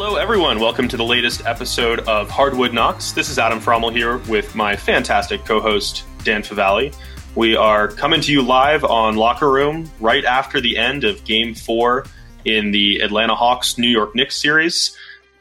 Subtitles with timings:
[0.00, 0.60] Hello, everyone.
[0.60, 3.10] Welcome to the latest episode of Hardwood Knocks.
[3.10, 6.94] This is Adam Fromal here with my fantastic co host, Dan Favale.
[7.34, 11.52] We are coming to you live on Locker Room right after the end of Game
[11.52, 12.06] 4
[12.44, 14.96] in the Atlanta Hawks New York Knicks series,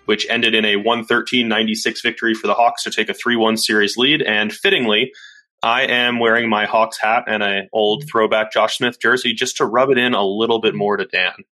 [0.05, 3.57] which ended in a 113 96 victory for the Hawks to take a 3 1
[3.57, 4.23] series lead.
[4.23, 5.13] And fittingly,
[5.61, 9.65] I am wearing my Hawks hat and an old throwback Josh Smith jersey just to
[9.67, 11.43] rub it in a little bit more to Dan.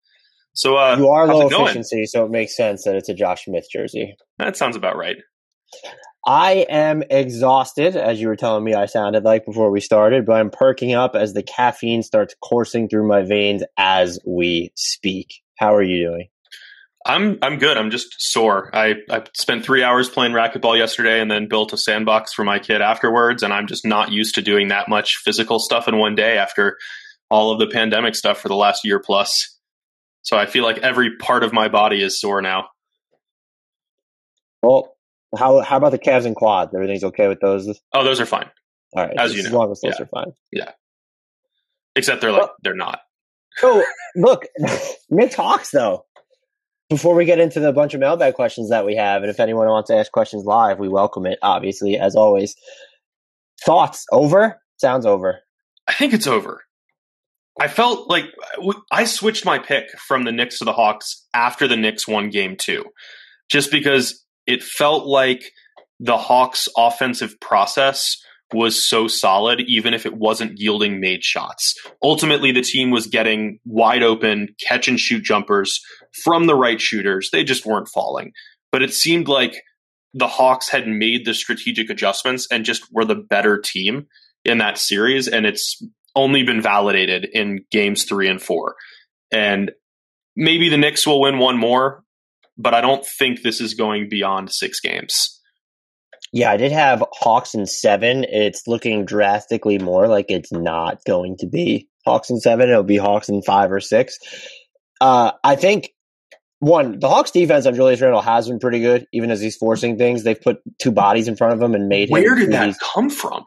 [0.54, 3.66] So uh, you are low efficiency, so it makes sense that it's a Josh Smith
[3.70, 4.16] jersey.
[4.38, 5.16] That sounds about right.
[6.26, 10.34] I am exhausted, as you were telling me I sounded like before we started, but
[10.34, 15.42] I'm perking up as the caffeine starts coursing through my veins as we speak.
[15.58, 16.28] How are you doing?
[17.04, 17.76] I'm I'm good.
[17.76, 18.70] I'm just sore.
[18.74, 22.58] I, I spent three hours playing racquetball yesterday and then built a sandbox for my
[22.58, 26.14] kid afterwards, and I'm just not used to doing that much physical stuff in one
[26.14, 26.78] day after
[27.28, 29.53] all of the pandemic stuff for the last year plus.
[30.24, 32.68] So I feel like every part of my body is sore now.
[34.62, 34.96] Well,
[35.36, 36.74] how how about the calves and quads?
[36.74, 37.80] Everything's okay with those?
[37.92, 38.50] Oh, those are fine.
[38.96, 39.58] All right, As you as know.
[39.58, 40.02] long as those Yeah.
[40.04, 40.32] are fine.
[40.52, 40.70] Yeah,
[41.96, 43.00] except they're like Well- they're not.
[43.58, 43.84] So,
[44.16, 44.46] look,
[45.10, 46.06] Nick talks though.
[46.90, 49.68] Before we get into the bunch of mailbag questions that we have, and if anyone
[49.68, 51.38] wants to ask questions live, we welcome it.
[51.42, 52.54] Obviously, as always.
[53.64, 54.60] Thoughts over?
[54.76, 55.40] Sounds over.
[55.88, 56.62] I think it's over.
[57.60, 58.24] I felt like
[58.90, 62.56] I switched my pick from the Knicks to the Hawks after the Knicks won game
[62.56, 62.84] two,
[63.50, 65.44] just because it felt like
[66.00, 68.20] the Hawks' offensive process
[68.52, 71.74] was so solid, even if it wasn't yielding made shots.
[72.02, 75.80] Ultimately, the team was getting wide open catch and shoot jumpers
[76.22, 77.30] from the right shooters.
[77.30, 78.32] They just weren't falling.
[78.70, 79.62] But it seemed like
[80.12, 84.06] the Hawks had made the strategic adjustments and just were the better team
[84.44, 85.26] in that series.
[85.26, 85.82] And it's
[86.16, 88.76] only been validated in games three and four.
[89.32, 89.72] And
[90.36, 92.02] maybe the Knicks will win one more,
[92.56, 95.40] but I don't think this is going beyond six games.
[96.32, 98.24] Yeah, I did have Hawks in seven.
[98.24, 102.68] It's looking drastically more like it's not going to be Hawks in seven.
[102.68, 104.18] It'll be Hawks in five or six.
[105.00, 105.90] Uh, I think
[106.58, 109.96] one, the Hawks defense on Julius Randle has been pretty good, even as he's forcing
[109.96, 110.24] things.
[110.24, 112.12] They've put two bodies in front of him and made him.
[112.12, 113.44] Where did that these- come from?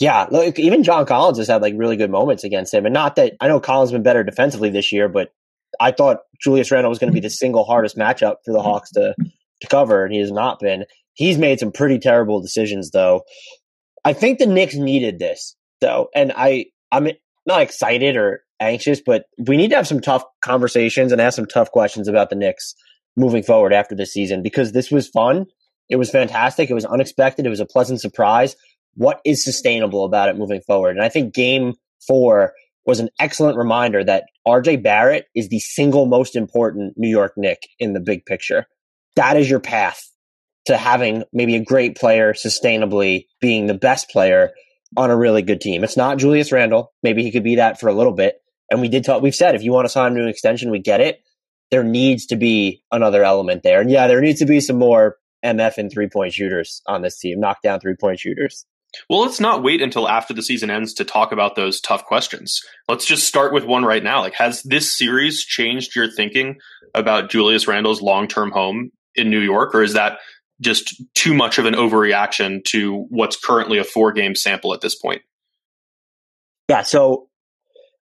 [0.00, 3.16] Yeah, look, even John Collins has had like really good moments against him, and not
[3.16, 5.30] that I know Collins been better defensively this year, but
[5.80, 8.90] I thought Julius Randle was going to be the single hardest matchup for the Hawks
[8.92, 9.14] to
[9.60, 10.84] to cover, and he has not been.
[11.14, 13.22] He's made some pretty terrible decisions, though.
[14.04, 17.08] I think the Knicks needed this, though, and I I'm
[17.46, 21.46] not excited or anxious, but we need to have some tough conversations and ask some
[21.46, 22.74] tough questions about the Knicks
[23.16, 25.46] moving forward after this season because this was fun.
[25.88, 26.70] It was fantastic.
[26.70, 27.46] It was unexpected.
[27.46, 28.56] It was a pleasant surprise
[28.96, 30.96] what is sustainable about it moving forward.
[30.96, 31.74] And I think game
[32.06, 32.54] four
[32.86, 37.68] was an excellent reminder that RJ Barrett is the single most important New York Nick
[37.78, 38.66] in the big picture.
[39.16, 40.10] That is your path
[40.66, 44.52] to having maybe a great player sustainably being the best player
[44.96, 45.84] on a really good team.
[45.84, 46.92] It's not Julius Randle.
[47.02, 48.36] Maybe he could be that for a little bit.
[48.70, 50.70] And we did talk, we've said if you want to sign him to an extension,
[50.70, 51.20] we get it.
[51.70, 53.80] There needs to be another element there.
[53.80, 57.18] And yeah, there needs to be some more MF and three point shooters on this
[57.18, 58.64] team, knockdown three point shooters.
[59.08, 62.60] Well, let's not wait until after the season ends to talk about those tough questions.
[62.88, 64.20] Let's just start with one right now.
[64.20, 66.56] Like, has this series changed your thinking
[66.94, 70.18] about Julius Randle's long term home in New York, or is that
[70.60, 74.94] just too much of an overreaction to what's currently a four game sample at this
[74.94, 75.22] point?
[76.68, 77.28] Yeah, so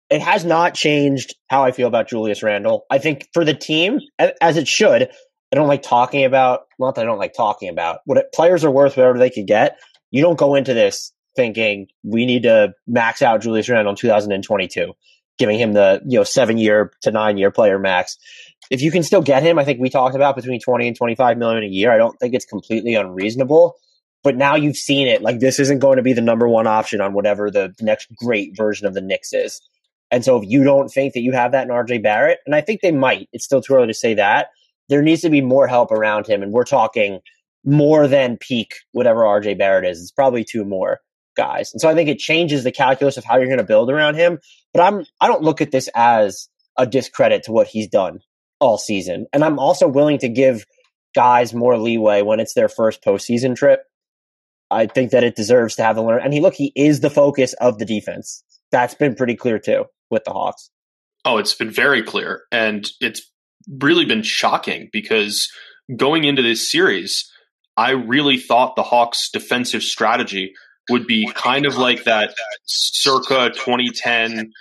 [0.10, 2.86] it has not changed how I feel about Julius Randle.
[2.90, 5.10] I think for the team, as it should,
[5.52, 8.72] I don't like talking about, not that I don't like talking about, what players are
[8.72, 9.80] worth whatever they could get.
[10.12, 14.94] You don't go into this thinking we need to max out Julius Randle in 2022,
[15.38, 18.18] giving him the, you know, seven year to nine year player max.
[18.72, 21.38] If you can still get him, I think we talked about between 20 and 25
[21.38, 21.92] million a year.
[21.92, 23.76] I don't think it's completely unreasonable.
[24.24, 25.22] But now you've seen it.
[25.22, 28.58] Like this isn't going to be the number one option on whatever the next great
[28.58, 29.62] version of the Knicks is.
[30.10, 32.62] And so if you don't think that you have that in RJ Barrett, and I
[32.62, 34.48] think they might, it's still too early to say that,
[34.90, 36.42] there needs to be more help around him.
[36.42, 37.20] And we're talking
[37.66, 40.00] more than peak whatever RJ Barrett is.
[40.02, 41.00] It's probably two more
[41.36, 41.72] guys.
[41.74, 44.16] And so I think it changes the calculus of how you're going to build around
[44.16, 44.40] him.
[44.74, 46.48] But I'm I don't look at this as
[46.78, 48.20] a discredit to what he's done
[48.60, 49.28] all season.
[49.34, 50.66] And I'm also willing to give
[51.14, 53.82] guys more leeway when it's their first postseason trip.
[54.72, 56.22] I think that it deserves to have the learn.
[56.24, 58.44] And he look, he is the focus of the defense.
[58.72, 60.70] That's been pretty clear too with the Hawks.
[61.24, 62.44] Oh, it's been very clear.
[62.52, 63.22] And it's
[63.82, 65.50] really been shocking because
[65.96, 67.32] going into this series,
[67.78, 70.54] I really thought the Hawks' defensive strategy
[70.90, 72.36] would be kind of like that
[72.66, 74.52] circa 2010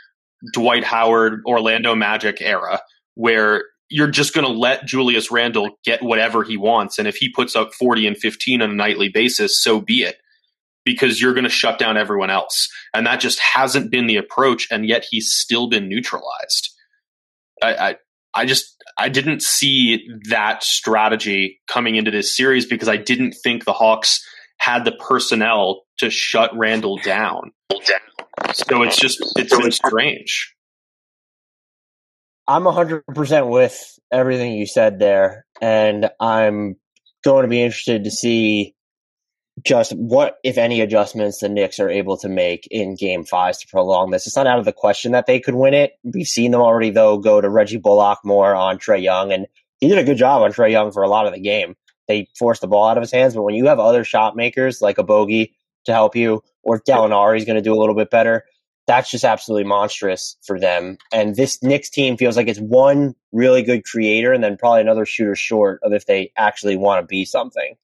[0.53, 2.81] Dwight Howard Orlando Magic era
[3.15, 6.99] where you're just going to let Julius Randle get whatever he wants.
[6.99, 10.17] And if he puts up 40 and 15 on a nightly basis, so be it,
[10.85, 12.69] because you're going to shut down everyone else.
[12.93, 14.67] And that just hasn't been the approach.
[14.71, 16.71] And yet he's still been neutralized.
[17.63, 17.97] I, I,
[18.35, 23.65] I just, I didn't see that strategy coming into this series because I didn't think
[23.65, 24.25] the Hawks
[24.59, 27.53] had the personnel to shut Randle down.
[28.53, 30.55] So it's just, it's been strange.
[32.47, 35.47] I'm 100% with everything you said there.
[35.61, 36.77] And I'm
[37.25, 38.74] going to be interested to see
[39.63, 43.69] just what, if any, adjustments the Knicks are able to make in game fives to
[43.69, 44.27] prolong this.
[44.27, 45.93] It's not out of the question that they could win it.
[46.03, 49.33] We've seen them already, though, go to Reggie Bullock more on Trae Young.
[49.33, 49.47] And
[49.79, 51.77] he did a good job on Trae Young for a lot of the game.
[52.09, 53.35] They forced the ball out of his hands.
[53.35, 55.53] But when you have other shot makers like a Bogi
[55.87, 58.45] to help you, or if Gallinari is going to do a little bit better,
[58.87, 60.99] that's just absolutely monstrous for them.
[61.13, 65.07] And this Knicks team feels like it's one really good creator and then probably another
[65.07, 67.77] shooter short of if they actually want to be something.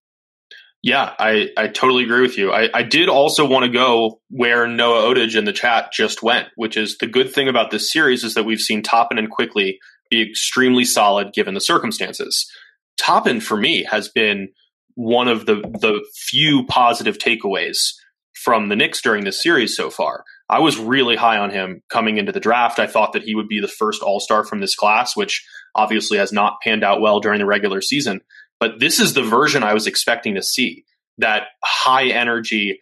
[0.83, 2.53] Yeah, I, I totally agree with you.
[2.53, 6.49] I, I did also want to go where Noah Odage in the chat just went,
[6.57, 9.79] which is the good thing about this series is that we've seen Toppin and Quickley
[10.11, 12.51] be extremely solid given the circumstances.
[12.99, 14.49] Toppin, for me, has been
[14.95, 17.93] one of the, the few positive takeaways
[18.35, 20.25] from the Knicks during this series so far.
[20.49, 22.79] I was really high on him coming into the draft.
[22.79, 26.19] I thought that he would be the first All Star from this class, which obviously
[26.19, 28.21] has not panned out well during the regular season.
[28.61, 30.85] But this is the version I was expecting to see
[31.19, 32.79] that high energy,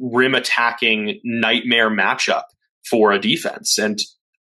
[0.00, 2.44] rim attacking nightmare matchup
[2.88, 3.78] for a defense.
[3.78, 4.00] And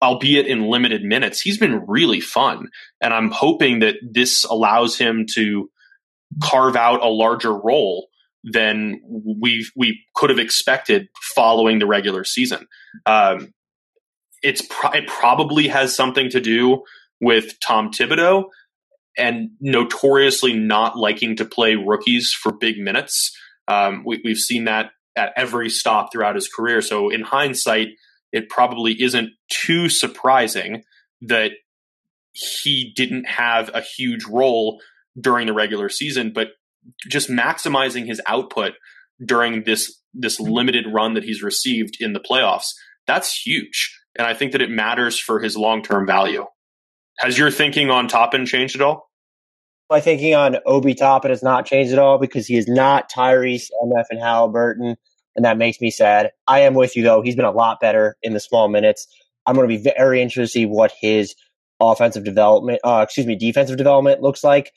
[0.01, 2.69] albeit in limited minutes, he's been really fun.
[3.01, 5.69] And I'm hoping that this allows him to
[6.41, 8.07] carve out a larger role
[8.43, 12.67] than we we could have expected following the regular season.
[13.05, 13.53] Um,
[14.41, 16.83] it's pro- it probably has something to do
[17.19, 18.45] with Tom Thibodeau
[19.19, 23.35] and notoriously not liking to play rookies for big minutes.
[23.67, 26.81] Um, we, we've seen that at every stop throughout his career.
[26.81, 27.89] So in hindsight,
[28.31, 30.83] it probably isn't too surprising
[31.21, 31.51] that
[32.31, 34.79] he didn't have a huge role
[35.19, 36.49] during the regular season, but
[37.07, 38.73] just maximizing his output
[39.23, 42.73] during this this limited run that he's received in the playoffs
[43.05, 46.45] that's huge and i think that it matters for his long-term value
[47.19, 49.08] has your thinking on toppin changed at all
[49.89, 53.69] my thinking on obi toppin has not changed at all because he is not tyrese
[53.83, 54.95] mf and halliburton
[55.35, 58.15] and that makes me sad i am with you though he's been a lot better
[58.21, 59.07] in the small minutes
[59.45, 61.35] i'm going to be very interested to see what his
[61.79, 64.71] offensive development uh, excuse me defensive development looks like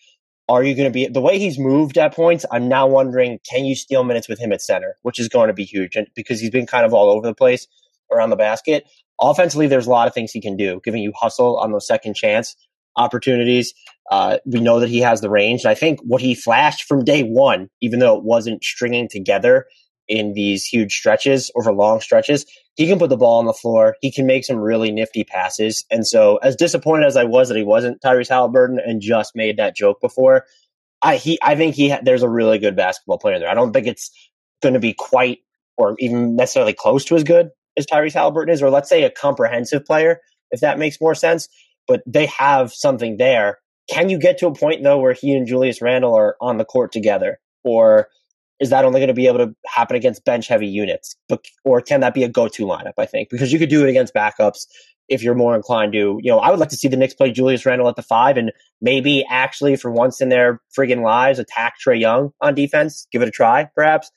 [0.48, 2.44] are you going to be the way he's moved at points?
[2.50, 5.54] I'm now wondering, can you steal minutes with him at center, which is going to
[5.54, 7.68] be huge, and because he's been kind of all over the place
[8.12, 8.84] around the basket.
[9.20, 12.14] Offensively, there's a lot of things he can do, giving you hustle on those second
[12.14, 12.56] chance
[12.96, 13.74] opportunities.
[14.10, 15.62] Uh, we know that he has the range.
[15.64, 19.66] And I think what he flashed from day one, even though it wasn't stringing together
[20.08, 22.44] in these huge stretches over long stretches,
[22.74, 23.96] he can put the ball on the floor.
[24.00, 25.84] He can make some really nifty passes.
[25.90, 29.58] And so, as disappointed as I was that he wasn't Tyrese Halliburton and just made
[29.58, 30.46] that joke before,
[31.02, 33.50] I he I think he there's a really good basketball player there.
[33.50, 34.10] I don't think it's
[34.62, 35.40] going to be quite
[35.76, 39.10] or even necessarily close to as good as Tyrese Halliburton is, or let's say a
[39.10, 41.48] comprehensive player, if that makes more sense.
[41.88, 43.58] But they have something there.
[43.90, 46.64] Can you get to a point though where he and Julius Randle are on the
[46.64, 48.08] court together, or
[48.60, 51.16] is that only going to be able to happen against bench heavy units?
[51.28, 52.92] But, or can that be a go to lineup?
[52.96, 54.66] I think because you could do it against backups
[55.08, 56.18] if you're more inclined to.
[56.22, 58.36] You know, I would like to see the Knicks play Julius Randle at the five
[58.36, 63.08] and maybe actually for once in their friggin' lives attack Trae Young on defense.
[63.10, 64.10] Give it a try, perhaps.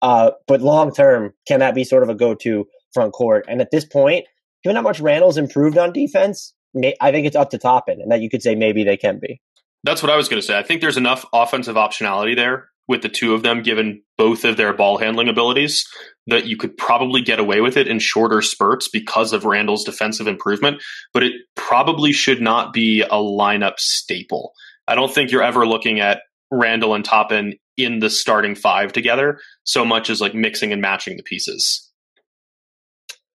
[0.00, 3.46] Uh, but long term, can that be sort of a go to front court?
[3.48, 4.26] And at this point,
[4.62, 6.54] given how much Randle's improved on defense,
[7.00, 9.40] I think it's up to Toppin, and that you could say maybe they can be.
[9.84, 10.58] That's what I was going to say.
[10.58, 14.56] I think there's enough offensive optionality there with the two of them, given both of
[14.56, 15.86] their ball handling abilities,
[16.26, 20.26] that you could probably get away with it in shorter spurts because of Randle's defensive
[20.26, 20.82] improvement.
[21.12, 24.52] But it probably should not be a lineup staple.
[24.88, 29.38] I don't think you're ever looking at Randle and Toppin in the starting five together
[29.64, 31.90] so much as like mixing and matching the pieces.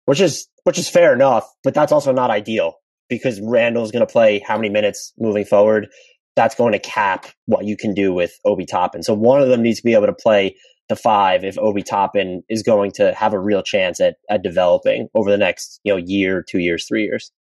[0.06, 2.76] Which is which is fair enough, but that's also not ideal
[3.10, 5.88] because Randle's going to play how many minutes moving forward
[6.36, 9.04] that's going to cap what you can do with Obi Toppin.
[9.04, 10.56] So one of them needs to be able to play
[10.90, 15.10] the five if Obi Toppin is going to have a real chance at, at developing
[15.16, 17.32] over the next you know year, two years, three years.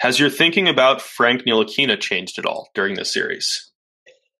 [0.00, 3.70] Has your thinking about Frank Ntilikina changed at all during this series?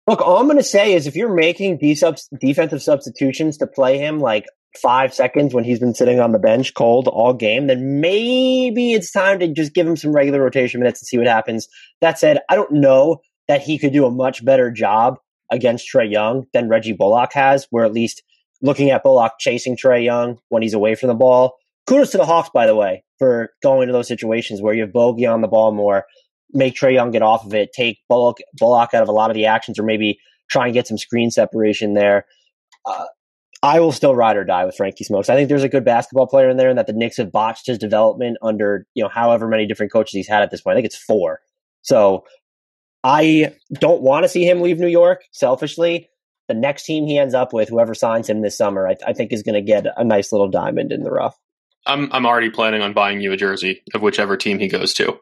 [0.06, 4.20] Look, all I'm going to say is if you're making defensive substitutions to play him
[4.20, 4.46] like
[4.76, 9.10] five seconds when he's been sitting on the bench cold all game, then maybe it's
[9.10, 11.68] time to just give him some regular rotation minutes and see what happens.
[12.00, 15.18] That said, I don't know that he could do a much better job
[15.50, 18.22] against Trae Young than Reggie Bullock has, where at least
[18.60, 21.56] looking at Bullock chasing Trae Young when he's away from the ball.
[21.86, 24.90] Kudos to the Hawks, by the way, for going into those situations where you have
[24.90, 26.04] Bogi on the ball more,
[26.52, 29.34] make Trae Young get off of it, take Bullock, Bullock out of a lot of
[29.34, 30.18] the actions, or maybe
[30.50, 32.26] try and get some screen separation there.
[32.84, 33.06] Uh,
[33.62, 35.28] I will still ride or die with Frankie Smokes.
[35.28, 37.66] I think there's a good basketball player in there, and that the Knicks have botched
[37.66, 40.74] his development under you know however many different coaches he's had at this point.
[40.74, 41.40] I think it's four.
[41.82, 42.24] So
[43.02, 45.22] I don't want to see him leave New York.
[45.32, 46.08] Selfishly,
[46.46, 49.32] the next team he ends up with, whoever signs him this summer, I, I think
[49.32, 51.36] is going to get a nice little diamond in the rough.
[51.86, 55.18] I'm I'm already planning on buying you a jersey of whichever team he goes to,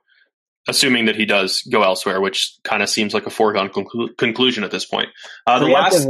[0.68, 4.64] assuming that he does go elsewhere, which kind of seems like a foregone conclu- conclusion
[4.64, 5.08] at this point.
[5.46, 6.08] Uh, the last,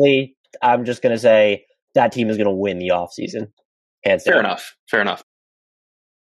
[0.62, 1.66] I'm just going to say
[1.96, 3.48] that team is going to win the offseason.
[4.04, 4.76] Hands Fair enough.
[4.88, 5.24] Fair enough.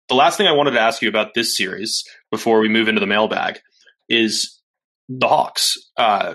[0.08, 3.00] The last thing I wanted to ask you about this series before we move into
[3.00, 3.60] the mailbag
[4.08, 4.60] is
[5.08, 5.76] the Hawks.
[5.96, 6.34] Uh,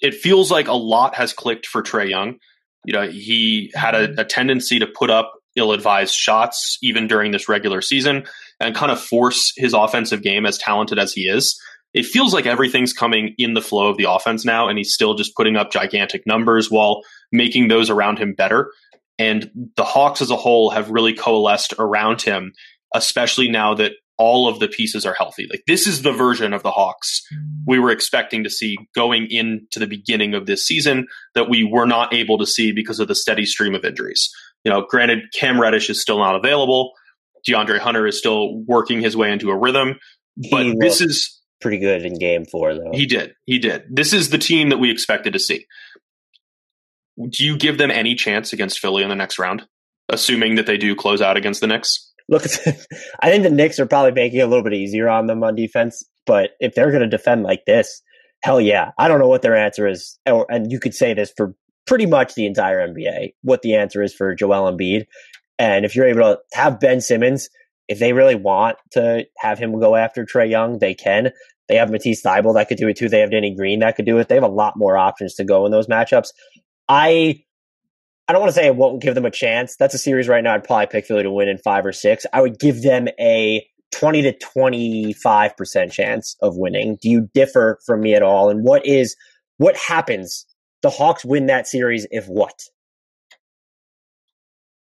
[0.00, 2.36] it feels like a lot has clicked for Trae Young.
[2.84, 7.48] You know, he had a, a tendency to put up ill-advised shots even during this
[7.48, 8.24] regular season
[8.60, 11.60] and kind of force his offensive game as talented as he is.
[11.92, 15.14] It feels like everything's coming in the flow of the offense now, and he's still
[15.14, 18.70] just putting up gigantic numbers while making those around him better.
[19.18, 22.52] And the Hawks as a whole have really coalesced around him,
[22.94, 25.46] especially now that all of the pieces are healthy.
[25.50, 27.26] Like this is the version of the Hawks
[27.66, 31.86] we were expecting to see going into the beginning of this season that we were
[31.86, 34.30] not able to see because of the steady stream of injuries.
[34.62, 36.92] You know, granted, Cam Reddish is still not available.
[37.48, 39.98] DeAndre Hunter is still working his way into a rhythm,
[40.50, 42.90] but this is pretty good in game four, though.
[42.92, 43.34] He did.
[43.44, 43.84] He did.
[43.90, 45.66] This is the team that we expected to see.
[47.16, 49.66] Do you give them any chance against Philly in the next round,
[50.08, 52.10] assuming that they do close out against the Knicks?
[52.30, 52.44] look,
[53.20, 55.54] I think the Knicks are probably making it a little bit easier on them on
[55.54, 56.02] defense.
[56.24, 58.02] But if they're going to defend like this,
[58.42, 58.92] hell yeah.
[58.96, 60.18] I don't know what their answer is.
[60.24, 61.54] And you could say this for
[61.86, 65.06] pretty much the entire NBA, what the answer is for Joel Embiid.
[65.58, 67.50] And if you're able to have Ben Simmons,
[67.90, 71.32] if they really want to have him go after Trae Young, they can.
[71.68, 73.08] They have Matisse Thybulle that could do it too.
[73.08, 74.28] They have Danny Green that could do it.
[74.28, 76.28] They have a lot more options to go in those matchups.
[76.88, 77.42] I
[78.28, 79.74] I don't want to say I won't give them a chance.
[79.76, 80.54] That's a series right now.
[80.54, 82.26] I'd probably pick Philly to win in five or six.
[82.32, 86.96] I would give them a 20 to 25% chance of winning.
[87.02, 88.50] Do you differ from me at all?
[88.50, 89.16] And what is,
[89.56, 90.46] what happens?
[90.82, 92.54] The Hawks win that series if what?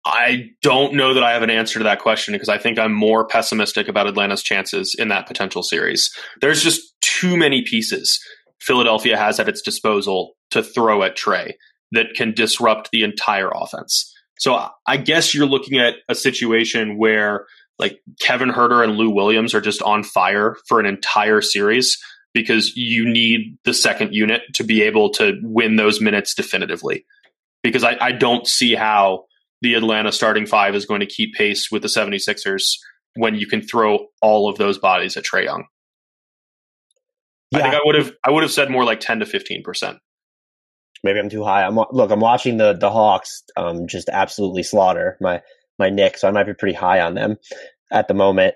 [0.05, 2.93] I don't know that I have an answer to that question because I think I'm
[2.93, 6.15] more pessimistic about Atlanta's chances in that potential series.
[6.41, 8.19] There's just too many pieces
[8.61, 11.53] Philadelphia has at its disposal to throw at Trae
[11.91, 14.13] that can disrupt the entire offense.
[14.37, 17.45] So I guess you're looking at a situation where
[17.79, 21.97] like Kevin Huerter and Lou Williams are just on fire for an entire series
[22.33, 27.05] because you need the second unit to be able to win those minutes definitively.
[27.63, 29.25] Because I, I don't see how
[29.65, 32.77] the Atlanta starting five is going to keep pace with the 76ers
[33.15, 35.65] when you can throw all of those bodies at Trae Young.
[37.49, 37.57] Yeah.
[37.57, 39.97] I think I would have I would have said more like 10 to 15 percent.
[41.03, 41.63] Maybe I'm too high.
[41.63, 42.11] I'm look.
[42.11, 45.41] I'm watching the the Hawks um, just absolutely slaughter my
[45.79, 47.37] my Knicks, so I might be pretty high on them
[47.91, 48.53] at the moment.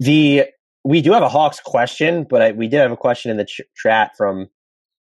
[0.00, 0.44] The
[0.84, 3.44] we do have a Hawks question, but I, we did have a question in the
[3.44, 4.48] ch- chat from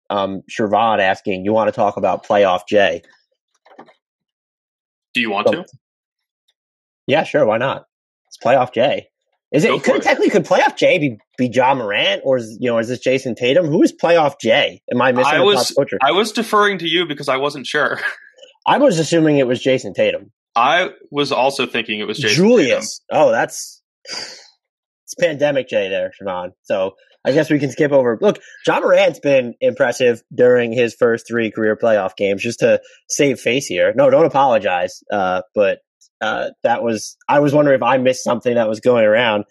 [0.10, 3.02] um, Shervan asking, "You want to talk about playoff J?"
[5.18, 5.66] Do you want so, to?
[7.08, 7.44] Yeah, sure.
[7.44, 7.86] Why not?
[8.28, 9.08] It's playoff J.
[9.52, 10.04] Is it, could it.
[10.04, 13.34] technically could playoff J be, be Ja Morant or is you know is this Jayson
[13.34, 13.66] Tatum?
[13.66, 14.84] Who is playoff J?
[14.92, 15.34] Am I missing?
[15.34, 18.00] I was I was deferring to you because I wasn't sure.
[18.68, 20.32] I was assuming it was Jayson Tatum.
[20.56, 23.02] I was also thinking it was Jayson Julius.
[23.10, 23.24] Tatum.
[23.24, 26.52] Oh, that's it's pandemic J there, Siobhan.
[26.62, 26.94] So
[27.28, 28.18] I guess we can skip over.
[28.22, 32.42] Look, Ja Morant's been impressive during his first three career playoff games.
[32.42, 35.04] Just to save face here, no, don't apologize.
[35.12, 35.80] Uh, but
[36.22, 39.44] uh, that was I was wondering if I missed something that was going around.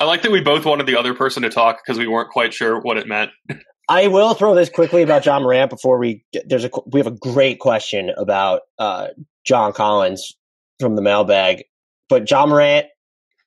[0.00, 2.52] I like that we both wanted the other person to talk because we weren't quite
[2.52, 3.30] sure what it meant.
[3.88, 7.06] I will throw this quickly about Ja Morant before we get, there's a we have
[7.06, 9.08] a great question about uh,
[9.46, 10.32] John Collins
[10.80, 11.62] from the mailbag,
[12.08, 12.86] but Ja Morant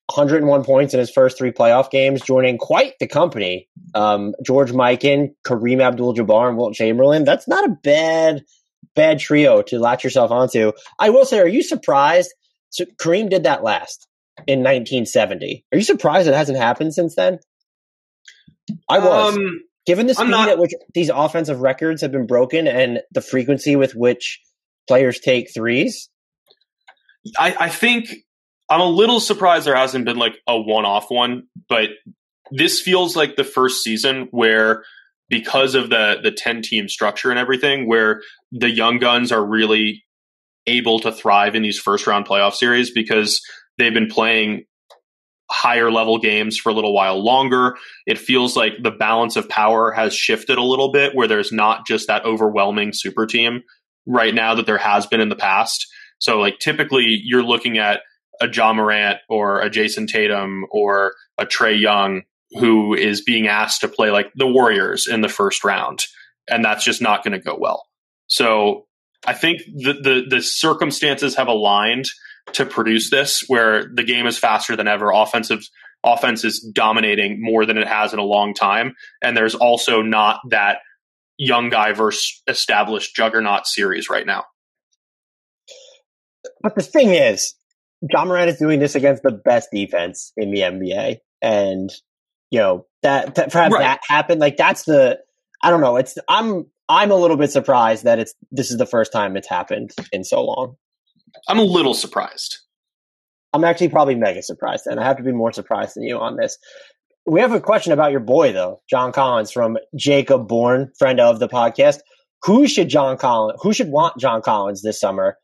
[0.10, 3.68] 101 points in his first three playoff games, joining quite the company.
[3.94, 7.26] Um, George Mikan, Kareem Abdul-Jabbar, and Wilt Chamberlain.
[7.26, 8.44] That's not a bad
[8.96, 10.72] bad trio to latch yourself onto.
[10.98, 12.34] I will say, are you surprised
[12.70, 14.08] so Kareem did that last
[14.46, 15.66] in 1970.
[15.72, 17.40] Are you surprised it hasn't happened since then?
[18.90, 19.36] I was.
[19.36, 23.22] Um, Given the speed not, at which these offensive records have been broken and the
[23.22, 24.42] frequency with which
[24.86, 26.10] players take threes.
[27.40, 28.10] I, I think
[28.70, 31.90] I'm a little surprised there hasn't been like a one off one, but
[32.52, 34.84] this feels like the first season where
[35.30, 38.22] because of the the 10 team structure and everything where
[38.52, 40.04] the young guns are really
[40.66, 43.42] able to thrive in these first round playoff series because
[43.78, 44.66] they've been playing
[45.50, 47.78] higher level games for a little while longer.
[48.06, 51.88] It feels like the balance of power has shifted a little bit where there's not
[51.88, 53.64] just that overwhelming super team
[54.06, 55.88] right now that there has been in the past.
[56.20, 58.02] So like typically you're looking at
[58.42, 63.82] a Ja Morant or a Jayson Tatum or a Trae Young who is being asked
[63.82, 66.06] to play like the Warriors in the first round.
[66.50, 67.84] And that's just not going to go well.
[68.28, 68.88] So
[69.26, 72.06] I think the, the, the circumstances have aligned
[72.54, 75.12] to produce this where the game is faster than ever.
[75.12, 75.68] Offensive
[76.04, 78.96] offense is dominating more than it has in a long time.
[79.22, 80.78] And there's also not that
[81.38, 84.46] young guy versus established juggernaut series right now.
[86.62, 87.54] But the thing is,
[88.02, 91.18] Ja Morant is doing this against the best defense in the NBA.
[91.42, 91.92] And,
[92.52, 93.72] you know, that, that for right.
[93.72, 95.20] that happen, like that's the
[95.62, 98.86] I don't know, it's I'm I'm a little bit surprised that it's this is the
[98.86, 100.76] first time it's happened in so long.
[101.48, 102.60] I'm a little surprised.
[103.54, 106.38] I'm actually probably mega surprised, and I have to be more surprised than you on
[106.38, 106.58] this.
[107.26, 111.40] We have a question about your boy, though, John Collins from Jacob Bourne, friend of
[111.40, 112.00] the podcast.
[112.44, 113.60] Who should John Collins?
[113.62, 115.38] Who should want John Collins this summer?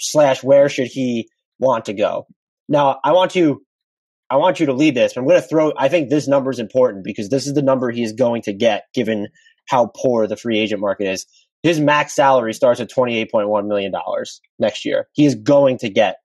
[0.00, 2.26] Slash, where should he want to go?
[2.68, 3.62] Now, I want to,
[4.30, 5.14] I want you to lead this.
[5.14, 5.72] But I'm going to throw.
[5.76, 8.52] I think this number is important because this is the number he is going to
[8.52, 9.28] get, given
[9.66, 11.26] how poor the free agent market is
[11.64, 13.90] his max salary starts at $28.1 million
[14.58, 15.08] next year.
[15.12, 16.18] He is going to get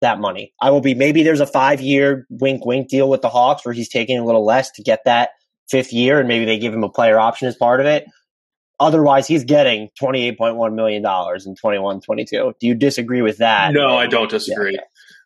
[0.00, 0.52] that money.
[0.60, 3.72] I will be, maybe there's a five year wink wink deal with the Hawks where
[3.72, 5.30] he's taking a little less to get that
[5.70, 8.04] fifth year and maybe they give him a player option as part of it.
[8.80, 11.04] Otherwise, he's getting $28.1 million
[11.46, 12.54] in 21 22.
[12.58, 13.74] Do you disagree with that?
[13.74, 14.72] No, I don't disagree.
[14.72, 14.80] Yeah.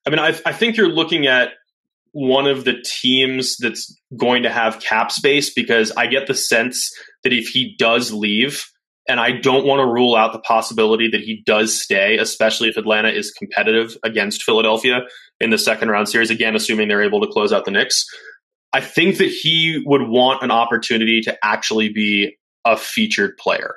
[0.07, 1.51] I mean, I, I think you're looking at
[2.11, 6.93] one of the teams that's going to have cap space because I get the sense
[7.23, 8.67] that if he does leave,
[9.09, 12.77] and I don't want to rule out the possibility that he does stay, especially if
[12.77, 15.01] Atlanta is competitive against Philadelphia
[15.41, 16.31] in the second round series.
[16.31, 18.07] Again, assuming they're able to close out the Knicks.
[18.73, 23.77] I think that he would want an opportunity to actually be a featured player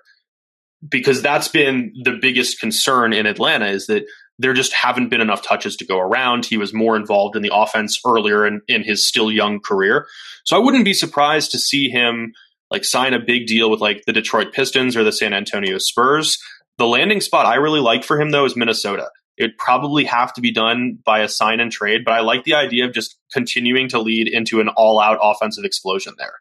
[0.87, 4.05] because that's been the biggest concern in Atlanta is that
[4.39, 6.45] there just haven't been enough touches to go around.
[6.45, 10.07] He was more involved in the offense earlier in, in his still young career.
[10.45, 12.33] So I wouldn't be surprised to see him
[12.69, 16.37] like sign a big deal with like the Detroit Pistons or the San Antonio Spurs.
[16.77, 19.09] The landing spot I really like for him though is Minnesota.
[19.37, 22.55] It'd probably have to be done by a sign and trade, but I like the
[22.55, 26.33] idea of just continuing to lead into an all out offensive explosion there.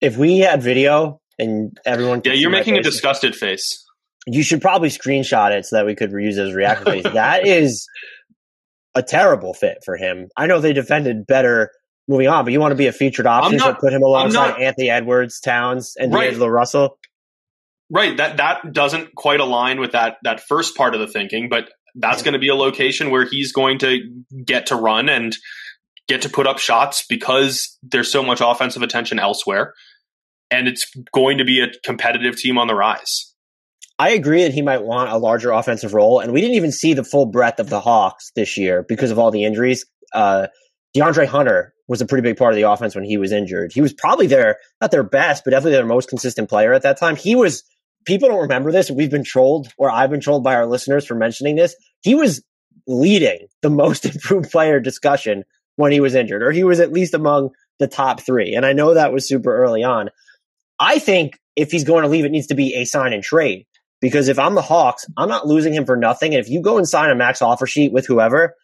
[0.00, 3.84] If we had video and everyone Yeah, you're making a disgusted face.
[4.26, 7.04] You should probably screenshot it so that we could reuse as reaction face.
[7.04, 7.86] that is
[8.94, 10.28] a terrible fit for him.
[10.36, 11.70] I know they defended better
[12.08, 14.50] moving on, but you want to be a featured option, not, so put him alongside
[14.50, 16.30] not, Anthony Edwards, Towns, and right.
[16.30, 16.98] D'Angelo Russell.
[17.90, 18.16] Right.
[18.16, 22.18] That that doesn't quite align with that that first part of the thinking, but that's
[22.20, 22.24] yeah.
[22.24, 24.00] going to be a location where he's going to
[24.44, 25.34] get to run and
[26.06, 29.74] get to put up shots because there's so much offensive attention elsewhere.
[30.50, 33.34] And it's going to be a competitive team on the rise.
[33.98, 36.94] I agree that he might want a larger offensive role, and we didn't even see
[36.94, 39.84] the full breadth of the Hawks this year because of all the injuries.
[40.12, 40.46] Uh,
[40.96, 43.72] DeAndre Hunter was a pretty big part of the offense when he was injured.
[43.72, 46.98] He was probably their not their best, but definitely their most consistent player at that
[46.98, 47.16] time.
[47.16, 47.64] He was
[48.04, 48.90] people don't remember this.
[48.90, 51.74] We've been trolled, or I've been trolled by our listeners for mentioning this.
[52.02, 52.42] He was
[52.86, 55.44] leading the most improved player discussion
[55.76, 58.54] when he was injured, or he was at least among the top three.
[58.54, 60.10] And I know that was super early on.
[60.78, 63.66] I think if he's going to leave, it needs to be a sign and trade.
[64.00, 66.32] Because if I'm the Hawks, I'm not losing him for nothing.
[66.32, 68.54] And if you go and sign a max offer sheet with whoever,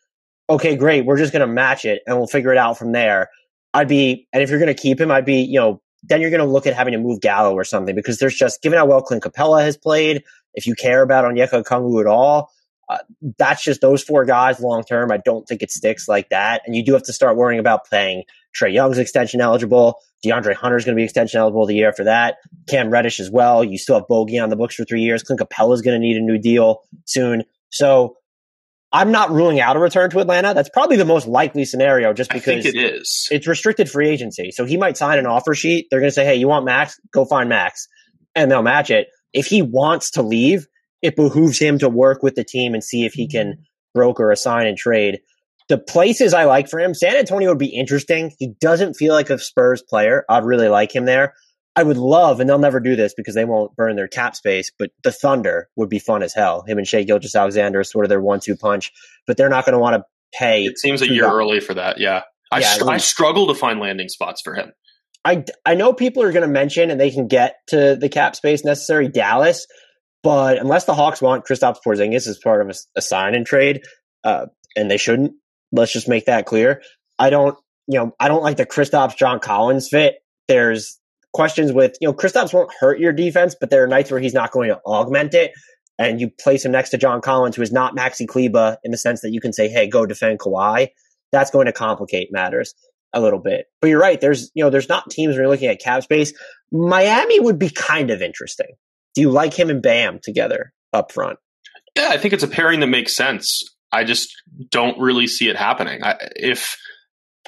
[0.49, 3.31] okay, great, we're just going to match it and we'll figure it out from there.
[3.73, 6.31] I'd be, and if you're going to keep him, I'd be, you know, then you're
[6.31, 8.87] going to look at having to move Gallo or something because there's just, given how
[8.87, 10.23] well Clint Capela has played,
[10.53, 12.53] if you care about Onyeka Okongwu at all,
[12.89, 12.99] uh,
[13.39, 15.11] that's just those four guys long term.
[15.11, 16.63] I don't think it sticks like that.
[16.67, 20.01] And you do have to start worrying about playing Trae Young's extension eligible.
[20.25, 22.37] DeAndre Hunter's going to be extension eligible the year after that.
[22.69, 23.65] Cam Reddish as well.
[23.65, 25.23] You still have Bogi on the books for three years.
[25.23, 27.45] Clint Capela's going to need a new deal soon.
[27.71, 28.17] So
[28.93, 30.55] I'm not ruling out a return to Atlanta.
[30.55, 33.27] That's probably the most likely scenario just because it is.
[33.31, 34.53] It's restricted free agency.
[34.53, 35.89] So he might sign an offer sheet.
[35.91, 37.01] They're going to say, hey, you want Max?
[37.13, 37.89] Go find Max.
[38.37, 39.09] And they'll match it.
[39.33, 40.69] If he wants to leave,
[41.05, 43.63] it behooves him to work with the team and see if he can mm-hmm.
[43.95, 45.21] broker a sign and trade.
[45.69, 48.33] The places I like for him, San Antonio would be interesting.
[48.39, 50.25] He doesn't feel like a Spurs player.
[50.31, 51.35] I'd really like him there.
[51.77, 54.71] I would love, and they'll never do this because they won't burn their cap space,
[54.79, 56.63] but the Thunder would be fun as hell.
[56.67, 58.91] Him and Shai Gilgeous Alexander is sort of their one two punch,
[59.27, 60.05] but they're not going to want to
[60.39, 60.65] pay.
[60.65, 61.33] It seems a year $2.
[61.33, 62.01] early for that.
[62.01, 62.23] Yeah.
[62.51, 64.73] I, Yeah, str- I struggle to find landing spots for him.
[65.25, 68.37] I, I know people are going to mention and they can get to the cap
[68.37, 69.67] space necessary Dallas,
[70.25, 73.85] but unless the Hawks want Kristaps Porzingis as part of a, a sign and trade,
[74.25, 75.35] uh, and they shouldn't,
[75.71, 76.83] let's just make that clear.
[77.19, 77.57] I don't,
[77.87, 80.17] you know, I don't like the Kristaps John Collins fit.
[80.49, 80.99] There's
[81.35, 84.35] questions with, you know, Kristaps won't hurt your defense, but there are nights where he's
[84.35, 85.53] not going to augment it.
[85.99, 88.97] And you place him next to John Collins, who is not Maxi Kleber in the
[88.97, 90.89] sense that you can say, hey, go defend Kawhi.
[91.33, 92.75] That's going to complicate matters
[93.13, 93.67] a little bit.
[93.81, 94.21] But you're right.
[94.21, 96.33] There's, you know, there's not teams when you're looking at cap space.
[96.73, 98.75] Miami would be kind of interesting.
[99.15, 101.39] Do you like him and Bam together up front?
[101.97, 103.63] Yeah, I think it's a pairing that makes sense.
[103.93, 104.35] I just
[104.71, 106.03] don't really see it happening.
[106.03, 106.77] I, if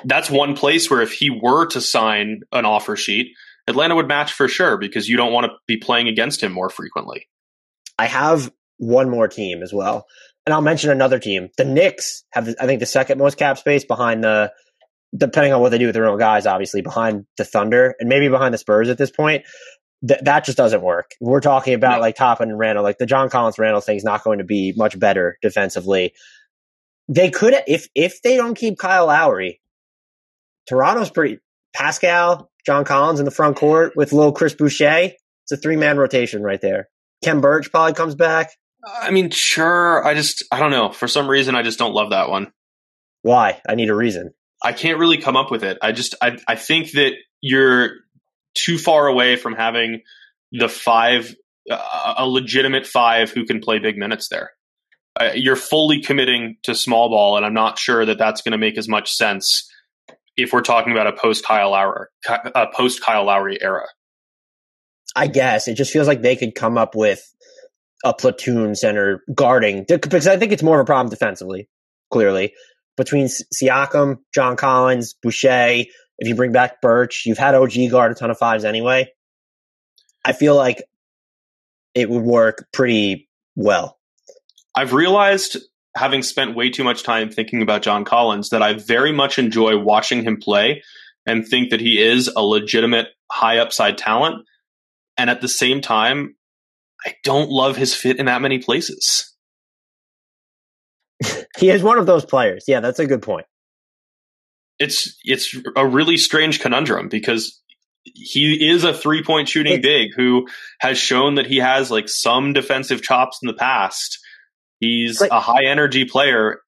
[0.05, 3.29] that's one place where if he were to sign an offer sheet,
[3.67, 6.71] Atlanta would match for sure because you don't want to be playing against him more
[6.71, 7.27] frequently.
[7.99, 10.07] I have one more team as well.
[10.45, 11.49] And I'll mention another team.
[11.57, 14.53] The Knicks have, I think, the second most cap space behind the,
[15.17, 18.29] depending on what they do with their own guys, obviously, behind the Thunder and maybe
[18.29, 19.45] behind the Spurs at this point.
[20.07, 21.12] Th- that just doesn't work.
[21.21, 22.01] We're talking about No.
[22.03, 22.85] like Toppin and Randle.
[22.85, 26.12] Like the John Collins Randle thing is not going to be much better defensively.
[27.09, 29.61] They could, if if they don't keep Kyle Lowry,
[30.69, 31.38] Toronto's pretty
[31.75, 35.12] Pascal, John Collins in the front court with little Chris Boucher.
[35.45, 36.88] It's a three man rotation right there.
[37.25, 38.51] Khem Birch probably comes back.
[39.01, 40.05] I mean, sure.
[40.07, 40.90] I just, I don't know.
[40.90, 42.53] For some reason, I just don't love that one.
[43.23, 43.61] Why?
[43.69, 44.33] I need a reason.
[44.62, 45.79] I can't really come up with it.
[45.83, 47.90] I just, I, I think that you're
[48.57, 50.03] too far away from having
[50.53, 51.35] the five,
[51.71, 54.51] uh, a legitimate five who can play big minutes there.
[55.19, 58.59] Uh, you're fully committing to small ball, and I'm not sure that that's going to
[58.59, 59.71] make as much sense
[60.37, 63.87] if we're talking about a post Kyle Lowry, a post Kyle Lowry era.
[65.14, 67.23] I guess it just feels like they could come up with
[68.05, 71.69] a platoon center guarding because I think it's more of a problem defensively.
[72.12, 72.53] Clearly,
[72.97, 75.85] between Siakam, John Collins, Boucher.
[76.19, 79.09] If you bring back Birch, you've had OG guard a ton of fives anyway.
[80.25, 80.83] I feel like
[81.95, 83.99] it would work pretty well.
[84.75, 85.57] I've realized,
[85.97, 89.79] having spent way too much time thinking about John Collins, that I very much enjoy
[89.79, 90.83] watching him play
[91.27, 94.47] and think that he is a legitimate high upside talent.
[95.17, 96.37] And at the same time,
[97.05, 99.33] I don't love his fit in that many places.
[101.59, 102.65] He is one of those players.
[102.69, 103.47] Yeah, that's a good point.
[104.79, 107.61] It's it's a really strange conundrum because
[108.05, 110.47] he is a three point shooting It's- big who
[110.81, 114.19] has shown that he has like some defensive chops in the past.
[114.81, 116.61] He's Like- a high energy player,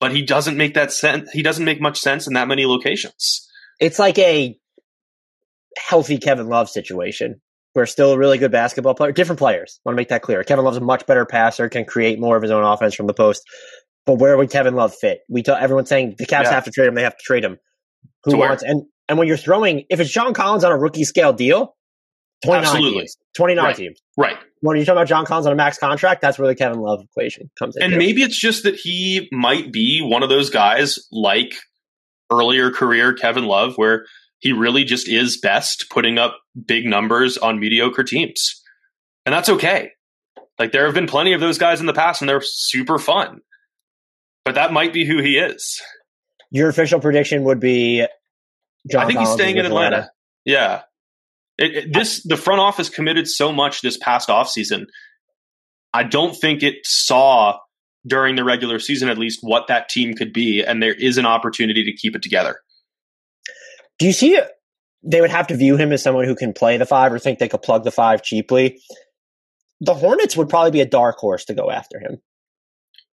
[0.00, 1.30] but he doesn't make that sense.
[1.32, 3.48] He doesn't make much sense in that many locations.
[3.80, 4.56] It's like a
[5.78, 7.40] healthy Kevin Love situation.
[7.74, 9.10] We're still a really good basketball player.
[9.10, 9.80] Different players.
[9.84, 10.44] want to make that clear.
[10.44, 13.14] Kevin Love's a much better passer, can create more of his own offense from the
[13.14, 13.42] post.
[14.06, 15.20] But where would Kevin Love fit?
[15.28, 16.50] We tell everyone's saying the Cavs Yeah.
[16.52, 16.94] have to trade him.
[16.94, 17.58] They have to trade him.
[18.24, 18.48] Who To where?
[18.50, 18.62] wants?
[18.62, 21.76] And and when you're throwing, if it's John Collins on a rookie scale deal,
[22.44, 23.00] twenty nine Absolutely.
[23.00, 23.76] teams, twenty nine Right.
[23.76, 23.98] teams.
[24.16, 24.36] Right.
[24.60, 27.02] When you're talking about John Collins on a max contract, that's where the Kevin Love
[27.02, 27.82] equation comes in.
[27.82, 31.54] And maybe it's just that he might be one of those guys like
[32.32, 34.06] earlier career Kevin Love, where
[34.38, 38.62] he really just is best putting up big numbers on mediocre teams.
[39.26, 39.90] And that's okay.
[40.58, 43.40] Like there have been plenty of those guys in the past and they're super fun.
[44.44, 45.80] But that might be who he is.
[46.50, 48.06] your official prediction would be
[48.90, 50.10] John I think he's staying in with Atlanta.
[50.44, 50.82] Yeah.
[51.56, 54.86] It, it- this the front office committed so much this past offseason.
[55.92, 57.58] I don't think it saw
[58.06, 61.24] during the regular season at least what that team could be and there is an
[61.24, 62.56] opportunity to keep it together.
[63.98, 64.50] Do you see it?
[65.06, 67.38] they would have to view him as someone who can play the five or think
[67.38, 68.80] they could plug the five cheaply?
[69.80, 72.22] The Hornets would probably be a dark horse to go after him.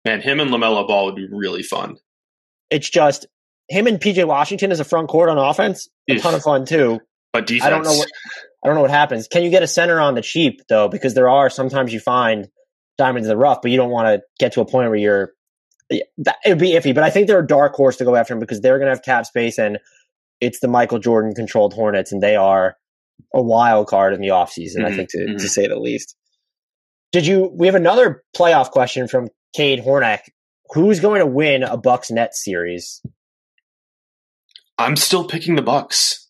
[0.06, 1.98] Man, him and LaMelo Ball would be really fun.
[2.70, 3.28] It's just
[3.70, 6.22] him and PJ Washington as a front court on offense, a Oof.
[6.22, 7.00] ton of fun too.
[7.34, 8.10] But defense I don't know what
[8.64, 9.28] I don't know what happens.
[9.28, 10.88] Can you get a center on the cheap though?
[10.88, 12.48] Because there are sometimes you find
[12.98, 15.34] diamonds in the rough, but you don't want to get to a point where you're.
[16.20, 18.34] That, it would be iffy, but I think they're a dark horse to go after
[18.34, 19.78] him because they're going to have cap space and
[20.40, 22.78] it's the Michael Jordan controlled Hornets and they are
[23.34, 25.38] a wild card in the offseason, I Mhm, think, to, mhm.
[25.38, 26.16] to say the least.
[27.12, 27.52] Did you?
[27.54, 30.30] We have another playoff question from Cade Hornack.
[30.74, 33.02] Who's going to win a Bucks Nets series?
[34.78, 36.30] I'm still picking the Bucks.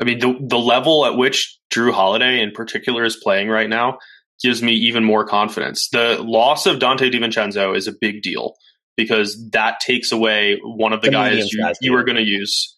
[0.00, 3.98] I mean, the the level at which Jrue Holiday in particular is playing right now
[4.42, 5.88] gives me even more confidence.
[5.90, 8.54] The loss of Donte DiVincenzo is a big deal
[8.96, 12.22] because that takes away one of the, The guys you, medium-sized you were going to
[12.22, 12.73] use.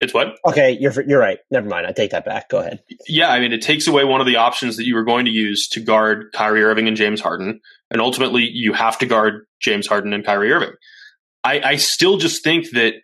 [0.00, 0.38] It's what?
[0.46, 1.38] Okay, you're you're right.
[1.50, 1.86] Never mind.
[1.86, 2.48] I take that back.
[2.48, 2.82] Go ahead.
[3.06, 5.30] Yeah, I mean, it takes away one of the options that you were going to
[5.30, 7.60] use to guard Kyrie Irving and James Harden,
[7.90, 10.72] and ultimately you have to guard James Harden and Kyrie Irving.
[11.44, 12.94] I, I still just think that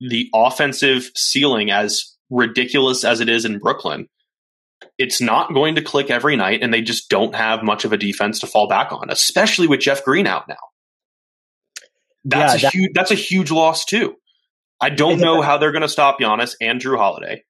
[0.00, 4.08] the offensive ceiling, as ridiculous as it is in Brooklyn,
[4.98, 7.96] it's not going to click every night, and they just don't have much of a
[7.96, 10.56] defense to fall back on, especially with Jeff Green out now.
[12.24, 12.90] That's yeah, a that, huge.
[12.94, 14.14] That's a huge loss too.
[14.84, 17.42] I don't know how they're going to stop Giannis and Jrue Holiday.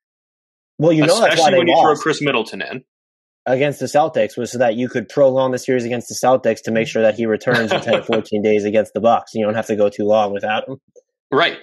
[0.78, 2.84] Well, you know, especially when you throw Khris Middleton in
[3.44, 6.70] against the Celtics was so that you could prolong the series against the Celtics to
[6.70, 6.92] make mm-hmm.
[6.92, 9.34] sure that he returns in 10 14 days against the Bucks.
[9.34, 10.78] You don't have to go too long without him.
[11.32, 11.58] Right.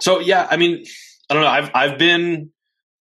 [0.00, 0.82] So yeah, I mean,
[1.28, 1.50] I don't know.
[1.50, 2.50] I've I've been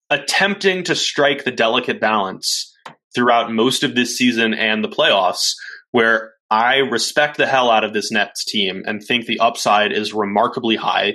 [0.10, 2.76] attempting to strike the delicate balance
[3.16, 5.54] throughout most of this season and the playoffs
[5.92, 10.14] where I respect the hell out of this Nets team and think the upside is
[10.14, 11.14] remarkably high.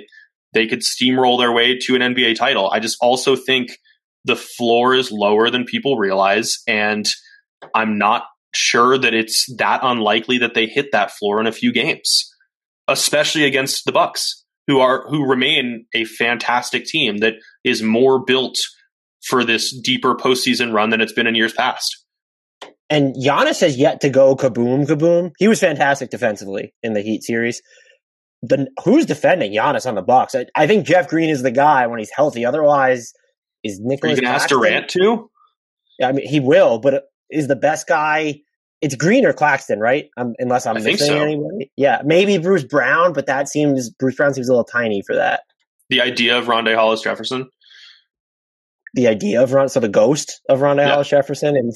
[0.57, 2.71] They could steamroll their way to an NBA title.
[2.71, 3.77] I just also think
[4.25, 7.07] the floor is lower than people realize, and
[7.75, 8.23] I'm not
[8.55, 12.27] sure that it's that unlikely that they hit that floor in a few games,
[12.87, 18.57] especially against the Bucks, who are who remain a fantastic team that is more built
[19.27, 22.03] for this deeper postseason run than it's been in years past.
[22.89, 25.33] And Giannis has yet to go kaboom kaboom.
[25.37, 27.61] He was fantastic defensively in the Heat series.
[28.43, 30.35] The, who's defending Giannis on the Bucks?
[30.35, 32.45] I, I, think Jeff Green is the guy when he's healthy.
[32.45, 33.13] Otherwise,
[33.63, 34.13] is Nicholas?
[34.13, 35.29] Are you going to ask Durant too?
[35.99, 38.41] Yeah, I mean he will, but is the best guy?
[38.79, 40.09] It's Green or Claxton, right?
[40.17, 41.19] Um, unless I'm missing so.
[41.19, 41.71] anybody.
[41.75, 45.41] Yeah, maybe Bruce Brown, but that seems Bruce Brown seems a little tiny for that.
[45.89, 47.49] The idea of Rondae Hollis Jefferson.
[48.93, 50.91] The idea of Ron, so the ghost of Rondae yep.
[50.91, 51.73] Hollis Jefferson and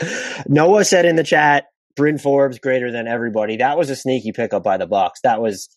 [0.48, 3.56] Noah said in the chat, Bryn Forbes greater than everybody.
[3.56, 5.20] That was a sneaky pickup by the Bucks.
[5.22, 5.68] That was,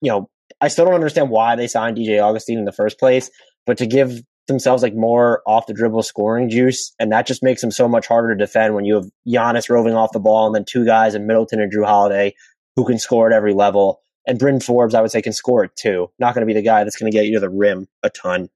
[0.00, 0.28] you know,
[0.60, 3.30] I still don't understand why they signed DJ Augustin in the first place,
[3.66, 7.60] but to give themselves like more off the dribble scoring juice, and that just makes
[7.60, 10.54] them so much harder to defend when you have Giannis roving off the ball and
[10.54, 12.34] then two guys in Middleton and Jrue Holiday
[12.76, 14.00] who can score at every level.
[14.26, 16.10] And Bryn Forbes, I would say, can score it too.
[16.18, 18.10] Not going to be the guy that's going to get you to the rim a
[18.10, 18.48] ton.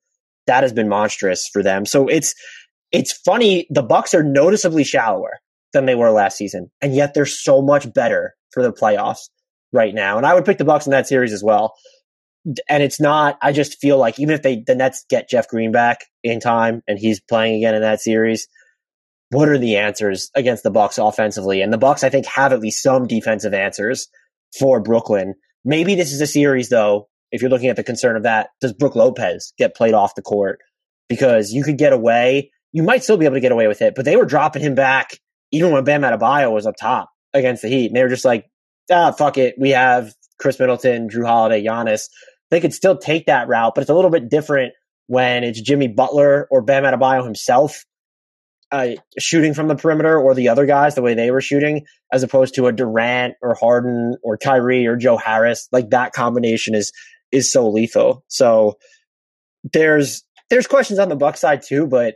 [0.47, 1.87] That has been monstrous for them.
[1.87, 2.35] So it's
[2.93, 3.67] it's funny.
[3.71, 5.41] The Bucks are noticeably shallower
[5.73, 9.29] than they were last season, and yet they're so much better for the playoffs
[9.73, 10.17] right now.
[10.17, 11.75] And I would pick the Bucks in that series as well.
[12.69, 13.39] And it's not.
[13.43, 16.83] I just feel like even if they the Nets get Jeff Green back in time
[16.89, 18.49] and he's playing again in that series,
[19.31, 21.61] what are the answers against the Bucks offensively?
[21.61, 24.09] And the Bucks, I think, have at least some defensive answers
[24.59, 25.35] for Brooklyn.
[25.65, 27.09] Maybe this is a series, though.
[27.31, 30.23] If you're looking at the concern of that, does Brook Lopez get played off the
[30.23, 30.61] court?
[31.09, 33.95] Because you could get away you might still be able to get away with it.
[33.95, 35.19] But they were dropping him back
[35.53, 37.93] even when Bam Adebayo was up top against the Heat.
[37.93, 38.47] They were just like,
[38.91, 39.55] ah, fuck it.
[39.59, 42.09] We have Khris Middleton, Jrue Holiday, Giannis.
[42.51, 44.73] They could still take that route, but it's a little bit different
[45.07, 47.85] when it's Jimmy Butler or Bam Adebayo himself
[48.73, 52.23] uh, shooting from the perimeter or the other guys the way they were shooting, as
[52.23, 55.69] opposed to a Durant or Harden or Kyrie or Joe Harris.
[55.73, 56.93] Like that combination is
[57.33, 58.25] is so lethal.
[58.29, 58.79] So
[59.73, 62.15] there's there's questions on the Buck side too, but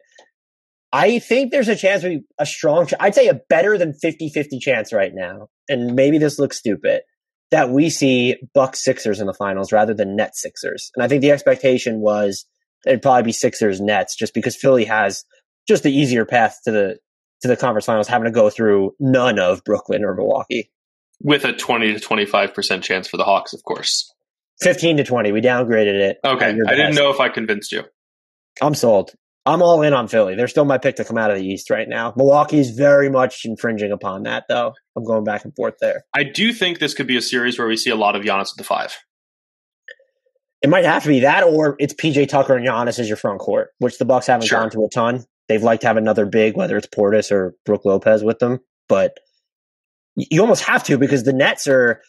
[0.94, 4.60] I think there's a chance we a strong, I'd say a better than 50 50
[4.60, 5.48] chance right now.
[5.68, 7.02] And maybe this looks stupid
[7.50, 10.92] that we see Buck Sixers in the finals rather than Net Sixers.
[10.94, 12.46] And I think the expectation was
[12.86, 15.24] it'd probably be Sixers Nets just because Philly has
[15.66, 16.98] just the easier path to the
[17.42, 20.70] to the conference finals having to go through none of Brooklyn or Milwaukee.
[21.20, 24.14] With a 20 to 25% chance for the Hawks, of course.
[24.60, 25.32] 15 to 20.
[25.32, 26.18] We downgraded it.
[26.24, 26.56] Okay.
[26.66, 27.82] I didn't know if I convinced you.
[28.62, 29.12] I'm sold.
[29.46, 30.34] I'm all in on Philly.
[30.34, 32.14] They're still my pick to come out of the East right now.
[32.16, 34.72] Milwaukee's very much infringing upon that, though.
[34.96, 36.04] I'm going back and forth there.
[36.14, 38.52] I do think this could be a series where we see a lot of Giannis
[38.52, 38.96] at the five.
[40.62, 43.38] It might have to be that, or it's PJ Tucker and Giannis as your front
[43.38, 44.60] court, which the Bucks haven't sure.
[44.60, 45.24] gone to a ton.
[45.46, 49.18] They've liked to have another big, whether it's Portis or Brook Lopez with them, but
[50.16, 52.00] you almost have to because the Nets are.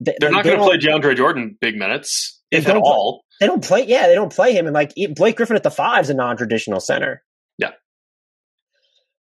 [0.00, 3.24] They, are not going to play DeAndre Jordan big minutes, if at all.
[3.40, 3.84] They don't play.
[3.86, 4.66] Yeah, they don't play him.
[4.66, 7.22] And like Blake Griffin at the five is a non-traditional center.
[7.58, 7.70] Yeah.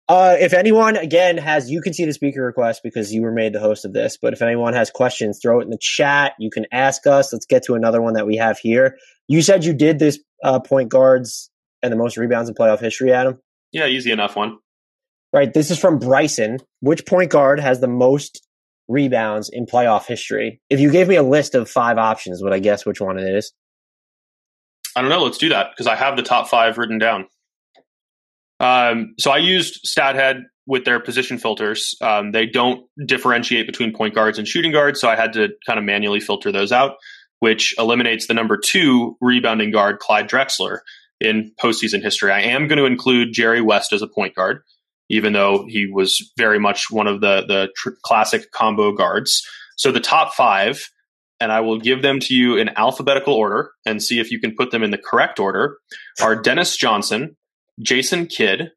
[0.09, 3.53] Uh, if anyone again has, you can see the speaker request because you were made
[3.53, 4.17] the host of this.
[4.21, 6.33] But if anyone has questions, throw it in the chat.
[6.39, 7.33] You can ask us.
[7.33, 8.97] Let's get to another one that we have here.
[9.29, 11.51] You said you did this uh, point guards
[11.83, 13.39] and the most rebounds in playoff history, Adam.
[13.73, 14.59] Yeah, easy enough one.
[15.31, 15.53] Right.
[15.53, 16.59] This is from Bryson.
[16.81, 18.48] Which point guard has the most
[18.89, 20.61] rebounds in playoff history?
[20.71, 23.29] If you gave me a list of five options, would I guess which one it
[23.29, 23.53] is?
[24.97, 25.23] I don't know.
[25.23, 27.27] Let's do that because I have the top five written down.
[28.59, 31.95] Um, so I used StatHead with their position filters.
[32.01, 35.79] Um, they don't differentiate between point guards and shooting guards, so I had to kind
[35.79, 36.97] of manually filter those out.
[37.41, 40.79] which eliminates the number two rebounding guard, Clyde Drexler,
[41.21, 42.33] in postseason history.
[42.33, 44.63] I am going to include Jerry West as a point guard,
[45.09, 49.43] even though he was very much one of the, the tr- classic combo guards.
[49.77, 50.91] So the top five,
[51.41, 54.55] and I will give them to you in alphabetical order and see if you can
[54.57, 55.79] put them in the correct order,
[56.21, 57.37] are Dennis Johnson,
[57.81, 58.73] Jason Kidd,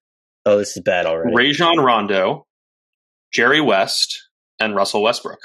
[0.46, 1.36] Oh, this is bad already.
[1.36, 2.48] Rajon Rondo,
[3.32, 4.28] Jerry West,
[4.60, 5.40] and Russell Westbrook.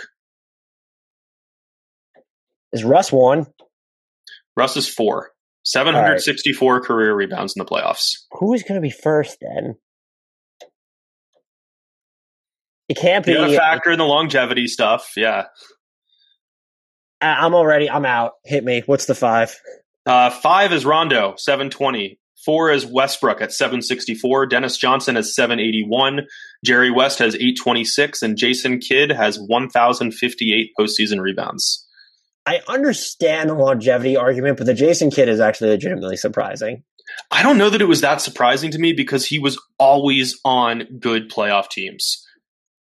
[2.72, 3.46] Is Russ one?
[4.57, 5.33] Russ is four.
[5.64, 8.12] 764 career rebounds in the playoffs.
[8.33, 9.75] Who is going to be first then?
[12.88, 13.33] It can't be.
[13.33, 15.12] You factor in the longevity stuff.
[15.16, 15.46] Yeah.
[17.20, 17.90] I'm already.
[17.90, 18.33] I'm out.
[18.44, 18.83] Hit me.
[18.87, 19.59] What's the five?
[20.05, 22.18] Uh, five is Rondo, 720.
[22.44, 24.46] Four is Westbrook at 764.
[24.46, 26.27] Dennis Johnson has 781.
[26.64, 28.22] Jerry West has 826.
[28.22, 31.85] And Jason Kidd has 1,058 postseason rebounds.
[32.46, 36.85] I understand the longevity argument, but the Jason Kidd is actually legitimately surprising.
[37.33, 40.85] I don't know that it was that surprising to me because he was always on
[41.01, 42.25] good playoff teams.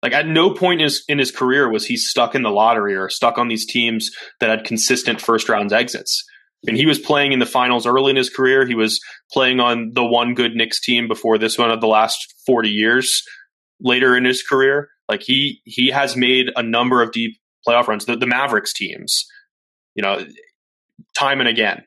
[0.06, 2.94] Like at no point in his, in his career was he stuck in the lottery
[2.94, 6.22] or stuck on these teams that had consistent first round exits.
[6.68, 8.64] And he was playing in the finals early in his career.
[8.64, 9.00] He was
[9.32, 13.20] playing on the one good Knicks team before this one of the last 40 years
[13.80, 14.90] later in his career.
[15.08, 18.04] Like he he has made a number of deep playoff runs.
[18.04, 19.26] The, the Mavericks teams,
[19.96, 20.24] you know,
[21.18, 21.82] time and again.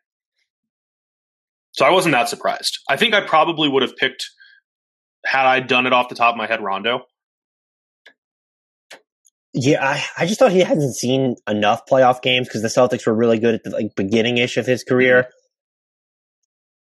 [1.71, 2.79] So I wasn't that surprised.
[2.89, 4.25] I think I probably would have picked
[5.25, 7.05] had I done it off the top of my head Rondo.
[9.53, 13.15] Yeah, I, I just thought he hasn't seen enough playoff games because the Celtics were
[13.15, 15.23] really good at the like beginning ish of his career.
[15.23, 15.29] Mm-hmm.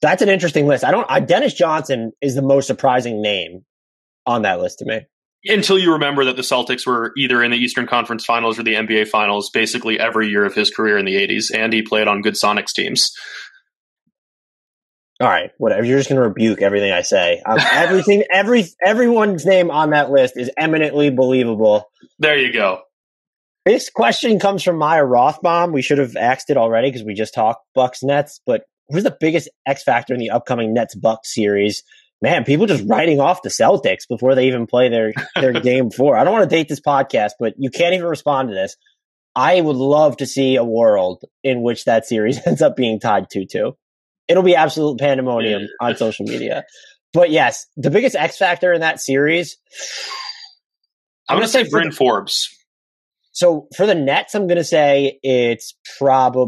[0.02, 0.84] That's an interesting list.
[0.84, 1.06] I don't.
[1.10, 3.64] I, Dennis Johnson is the most surprising name
[4.26, 5.00] on that list to me.
[5.44, 8.74] Until you remember that the Celtics were either in the Eastern Conference Finals or the
[8.74, 12.20] NBA Finals basically every year of his career in the 80s, and he played on
[12.20, 13.12] good Sonics teams.
[15.18, 15.84] All right, whatever.
[15.84, 17.40] You're just going to rebuke everything I say.
[17.44, 21.84] Um, everything, every everyone's name on that list is eminently believable.
[22.18, 22.82] There you go.
[23.64, 25.72] This question comes from Maya Rothbaum.
[25.72, 28.40] We should have asked it already because we just talked Bucks Nets.
[28.46, 31.82] But who's the biggest X factor in the upcoming Nets Bucks series?
[32.22, 36.16] Man, people just writing off the Celtics before they even play their their game four.
[36.16, 38.76] I don't want to date this podcast, but you can't even respond to this.
[39.34, 43.28] I would love to see a world in which that series ends up being tied
[43.30, 43.76] two two.
[44.28, 46.64] It'll be absolute pandemonium on social media.
[47.12, 49.56] But yes, the biggest X factor in that series.
[51.28, 52.48] I'm, going to say Bryn Forbes.
[53.32, 56.46] So for the Nets, I'm going to say it's probably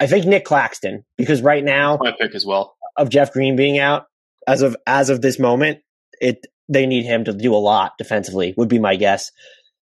[0.00, 3.78] I think Nick Claxton because right now my pick as well of Jeff Green being
[3.78, 4.06] out
[4.46, 5.78] as of as of this moment,
[6.20, 9.30] it they need him to do a lot defensively would be my guess.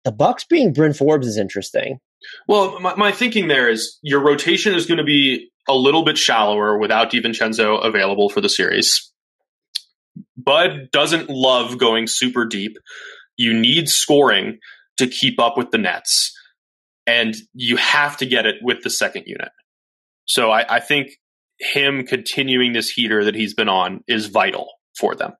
[0.05, 1.99] The Bucks being Bryn Forbes is interesting.
[2.47, 6.19] Well, my, my thinking there is your rotation is going to be a little bit
[6.19, 9.11] shallower without DiVincenzo available for the series.
[10.37, 12.77] Bud doesn't love going super deep.
[13.37, 14.59] You need scoring
[14.99, 16.37] to keep up with the Nets,
[17.07, 19.51] and you have to get it with the second unit.
[20.27, 21.19] So I, I think
[21.59, 25.33] him continuing this heater that he's been on is vital for them.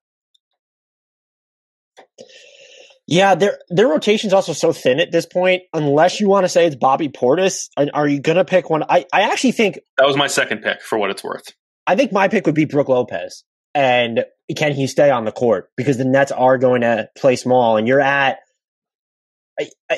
[3.07, 5.65] Yeah, their their rotation's also so thin at this point.
[5.75, 8.83] Unless you want to say it's Bobby Portis, are you going to pick one?
[8.89, 11.53] I, I actually think that was my second pick for what it's worth.
[11.87, 14.25] I think my pick would be Brook Lopez, and
[14.57, 17.87] can he stay on the court because the Nets are going to play small, and
[17.87, 18.39] you're at,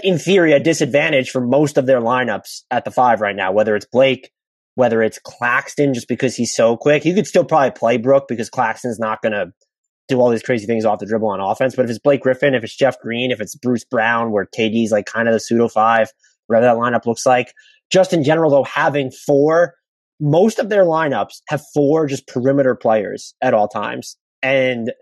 [0.03, 3.53] in theory, a disadvantage for most of their lineups at the five right now.
[3.53, 4.33] Whether it's Blake,
[4.75, 8.51] whether it's Claxton, just because he's so quick, you could still probably play Brook because
[8.51, 9.53] Claxton's not going to
[10.09, 11.75] do all these crazy things off the dribble on offense.
[11.75, 14.92] But if it's Blake Griffin, if it's Jeff Green, if it's Bruce Brown, where KD's
[14.92, 16.12] like kind of the pseudo five,
[16.47, 17.53] whatever that lineup looks like.
[17.90, 19.75] Just in general, though, having four,
[20.21, 24.16] most of their lineups have four just perimeter players at all times.
[24.42, 24.92] And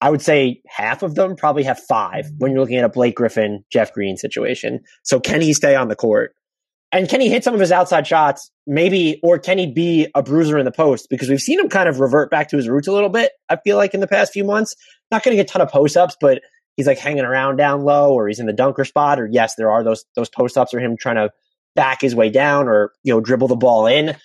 [0.00, 3.16] I would say half of them probably have five when you're looking at a Blake
[3.16, 4.80] Griffin, Jeff Green situation.
[5.02, 6.34] So can he stay on the court?
[6.90, 8.50] And can he hit some of his outside shots?
[8.66, 11.08] Maybe, or can he be a bruiser in the post?
[11.10, 13.32] Because we've seen him kind of revert back to his roots a little bit.
[13.48, 14.74] I feel like in the past few months,
[15.10, 16.40] not getting a ton of post ups, but
[16.76, 19.20] he's like hanging around down low, or he's in the dunker spot.
[19.20, 21.30] Or yes, there are those those post ups, or him trying to
[21.76, 24.16] back his way down, or you know dribble the ball in.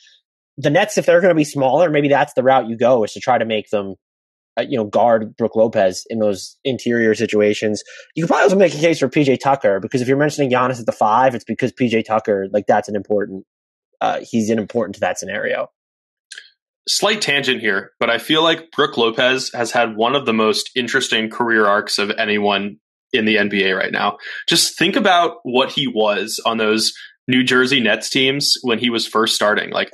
[0.58, 3.14] The Nets, if they're going to be smaller, maybe that's the route you go is
[3.14, 3.96] to try to make them
[4.62, 7.84] you know, guard Brook Lopez in those interior situations.
[8.16, 10.80] You could probably also make a case for PJ Tucker because if you're mentioning Giannis
[10.80, 13.46] at the five, it's because PJ Tucker, like that's an important,
[14.02, 15.70] uh, he's an important to that scenario.
[16.88, 20.70] Slight tangent here, but I feel like Brook Lopez has had one of the most
[20.76, 22.78] interesting career arcs of anyone
[23.14, 24.18] in the NBA right now.
[24.50, 26.94] Just think about what he was on those
[27.28, 29.72] New Jersey Nets teams when he was first starting.
[29.72, 29.94] Like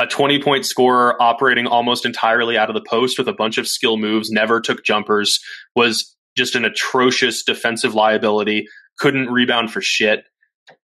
[0.00, 3.66] a 20 point scorer operating almost entirely out of the post with a bunch of
[3.66, 5.40] skill moves, never took jumpers,
[5.74, 8.66] was just an atrocious defensive liability,
[8.98, 10.24] couldn't rebound for shit.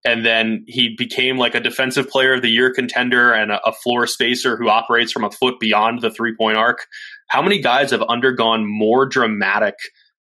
[0.04, 3.72] And then he became like a defensive player of the year contender and a, a
[3.72, 6.86] floor spacer who operates from a foot beyond the three point arc.
[7.28, 9.74] How many guys have undergone more dramatic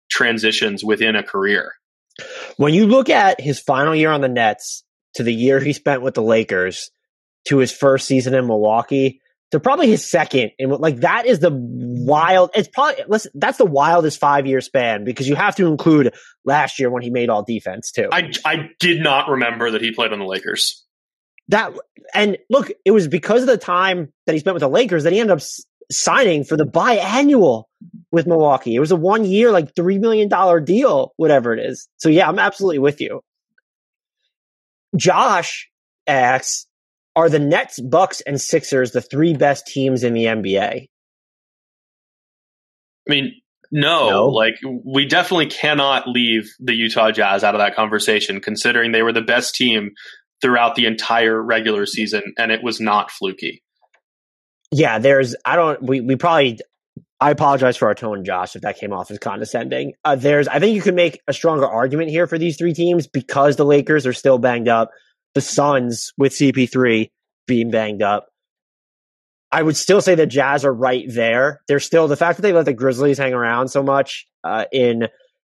[0.09, 1.73] transitions within a career?
[2.57, 4.83] When you look at his final year on the Nets
[5.15, 6.91] to the year he spent with the Lakers
[7.45, 9.21] to his first season in Milwaukee
[9.53, 10.51] to probably his second.
[10.57, 15.03] And like that is the wild it's probably listen that's the wildest five year span
[15.03, 18.09] because you have to include last year when he made all defense too.
[18.11, 20.83] I i did not remember that he played on the lakers.
[21.49, 21.71] That
[22.15, 25.13] and look it was because of the time that he spent with the lakers that
[25.13, 25.43] he ended up
[25.91, 27.65] signing for the biannual
[28.11, 28.73] with milwaukee.
[28.73, 31.87] It was a one year like three million dollar deal whatever it is.
[31.97, 33.21] So yeah i'm absolutely with you.
[34.95, 35.69] Josh
[36.07, 36.65] asks
[37.15, 40.87] are the Nets, Bucks, and Sixers the three best teams in the NBA?
[43.07, 43.33] I mean,
[43.71, 44.55] no, no, like
[44.85, 49.21] we definitely cannot leave the Utah Jazz out of that conversation, considering they were the
[49.21, 49.91] best team
[50.41, 53.63] throughout the entire regular season, and it was not fluky.
[54.71, 55.35] Yeah, there's.
[55.45, 55.81] I don't.
[55.81, 56.59] We we probably.
[57.19, 59.93] I apologize for our tone, Josh, if that came off as condescending.
[60.03, 60.47] Uh, there's.
[60.47, 63.65] I think you could make a stronger argument here for these three teams because the
[63.65, 64.91] Lakers are still banged up
[65.33, 67.09] the Suns with CP3
[67.47, 68.27] being banged up.
[69.51, 71.61] I would still say the Jazz are right there.
[71.67, 75.09] They're still the fact that they let the Grizzlies hang around so much uh, in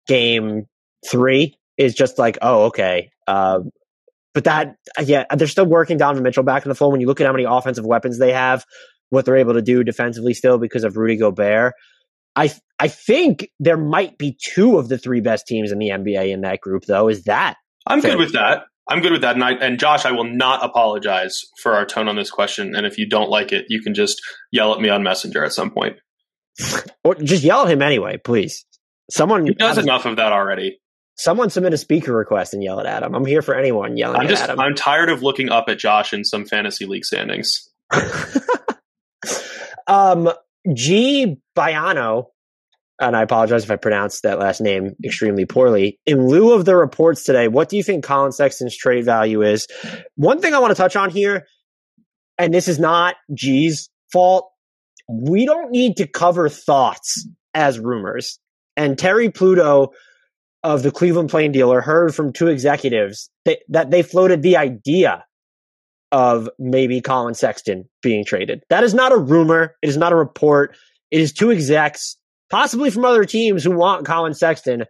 [0.07, 0.65] game
[1.07, 3.11] three is just like, oh, okay.
[3.27, 3.59] Uh,
[4.34, 6.89] but that, yeah, they're still working Donovan Mitchell back in the flow.
[6.89, 8.65] When you look at how many offensive weapons they have,
[9.09, 11.73] what they're able to do defensively still because of Rudy Gobert,
[12.36, 16.32] I I think there might be two of the three best teams in the NBA
[16.32, 16.86] in that group.
[16.86, 18.11] Though, is that I'm fair?
[18.11, 18.63] good with that.
[18.92, 19.36] I'm good with that.
[19.36, 22.76] And, I, and Josh, I will not apologize for our tone on this question.
[22.76, 24.22] And if you don't like it, you can just
[24.52, 25.98] yell at me on Messenger at some point.
[27.06, 28.66] or just yell at him anyway, please.
[29.10, 30.80] Someone he does enough of that already.
[31.16, 33.16] Someone submit a speaker request and yell it at him.
[33.16, 34.60] I'm here for anyone yelling I'm just, at him.
[34.60, 37.70] I'm tired of looking up at Josh in some fantasy league standings.
[39.88, 40.30] um,
[40.74, 42.26] G Biano
[43.02, 45.99] and I apologize if I pronounced that last name extremely poorly.
[46.06, 49.68] In lieu of the reports today, what do you think Collin Sexton's trade value is?
[50.16, 51.47] One thing I want to touch on here,
[52.38, 54.52] and this is not G's fault,
[55.10, 58.39] we don't need to cover thoughts as rumors.
[58.78, 59.89] And Terry Pluto
[60.64, 65.26] of the Cleveland Plain Dealer heard from two executives that, that they floated the idea
[66.12, 68.64] of maybe Collin Sexton being traded.
[68.70, 69.76] That is not a rumor.
[69.82, 70.78] It is not a report.
[71.10, 72.16] It is two execs
[72.52, 74.84] possibly from other teams who want Collin Sexton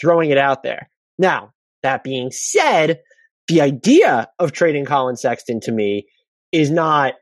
[0.00, 0.90] throwing it out there.
[1.18, 1.52] Now,
[1.82, 3.00] that being said,
[3.46, 6.06] the idea of trading Collin Sexton to me
[6.50, 7.14] is not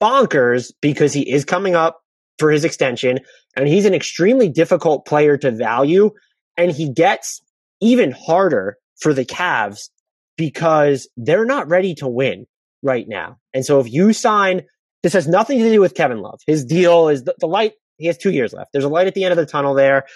[0.00, 2.00] bonkers because he is coming up
[2.38, 3.20] for his extension
[3.56, 6.10] and he's an extremely difficult player to value
[6.56, 7.40] and he gets
[7.80, 9.88] even harder for the Cavs
[10.36, 12.46] because they're not ready to win
[12.82, 13.38] right now.
[13.54, 14.62] And so if you sign,
[15.02, 16.40] this has nothing to do with Kevin Love.
[16.46, 18.72] His deal is the, the light he has two years left.
[18.72, 20.06] There's a light at the end of the tunnel there.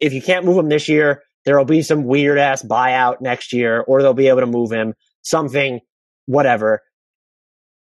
[0.00, 3.52] If you can't move him this year, there will be some weird ass buyout next
[3.52, 5.80] year, or they'll be able to move him something,
[6.26, 6.82] whatever.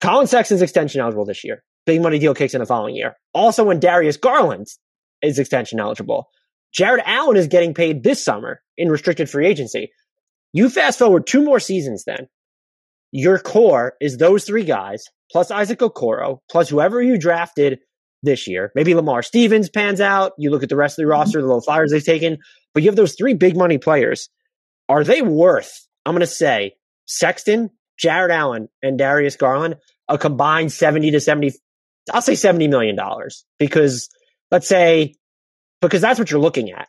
[0.00, 1.62] Collin Sexton's extension eligible this year.
[1.84, 3.16] Big money deal kicks in the following year.
[3.32, 4.66] Also, when Darius Garland
[5.22, 6.28] is extension eligible,
[6.72, 9.90] Jarrett Allen is getting paid this summer in restricted free agency.
[10.52, 12.28] You fast forward two more seasons, then
[13.12, 17.78] your core is those three guys plus Isaac Okoro plus whoever you drafted
[18.26, 18.70] this year.
[18.74, 20.32] Maybe Lamar Stevens pans out.
[20.36, 21.12] You look at the rest of the mm-hmm.
[21.12, 22.38] roster, the little flyers they've taken,
[22.74, 24.28] but you have those three big money players.
[24.88, 26.74] Are they worth, I'm going to say,
[27.06, 29.76] Sexton, Jarrett Allen, and Darius Garland
[30.08, 31.52] a combined 70 to 70,
[32.12, 32.98] I'll say $70 million
[33.58, 34.08] because
[34.50, 35.14] let's say,
[35.80, 36.88] because that's what you're looking at.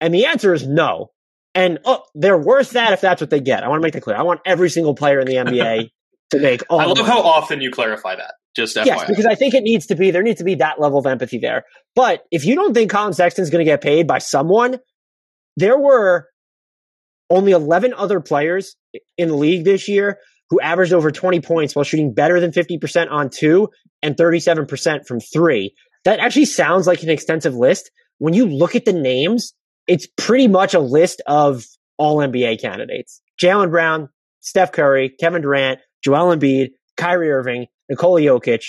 [0.00, 1.10] And the answer is no.
[1.54, 3.62] And oh, they're worth that if that's what they get.
[3.62, 4.16] I want to make that clear.
[4.16, 5.90] I want every single player in the NBA
[6.30, 8.34] to make all I love how often you clarify that.
[8.56, 8.86] Just FYI.
[8.86, 11.06] yes, because I think it needs to be there needs to be that level of
[11.06, 11.64] empathy there.
[11.94, 14.78] But if you don't think Collin Sexton's going to get paid by someone,
[15.56, 16.28] there were
[17.30, 18.76] only 11 other players
[19.18, 20.18] in the league this year
[20.50, 23.68] who averaged over 20 points while shooting better than 50% on two
[24.02, 25.74] and 37% from three.
[26.04, 27.90] That actually sounds like an extensive list.
[28.18, 29.54] When you look at the names,
[29.86, 31.64] it's pretty much a list of
[31.96, 33.20] all NBA candidates.
[33.42, 34.08] Jaylen Brown,
[34.40, 38.64] Steph Curry, Kevin Durant, Joel Embiid, Kyrie Irving, Nikola Jokic,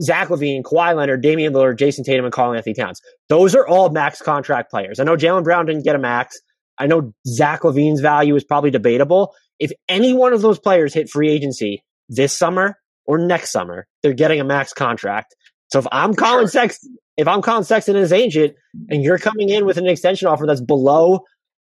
[0.00, 3.00] Zach LaVine, Kawhi Leonard, Damian Lillard, Jayson Tatum, and Karl-Anthony Towns.
[3.28, 5.00] Those are all max contract players.
[5.00, 6.38] I know Jaylen Brown didn't get a max.
[6.78, 9.34] I know Zach LaVine's value is probably debatable.
[9.58, 14.12] if any one of those players hit free agency this summer or next summer, they're
[14.12, 15.34] getting a max contract.
[15.68, 16.48] So if I'm Collin sure.
[16.48, 18.54] Sexton, if I'm Collin Sexton as agent
[18.90, 21.20] and you're coming in with an extension offer that's below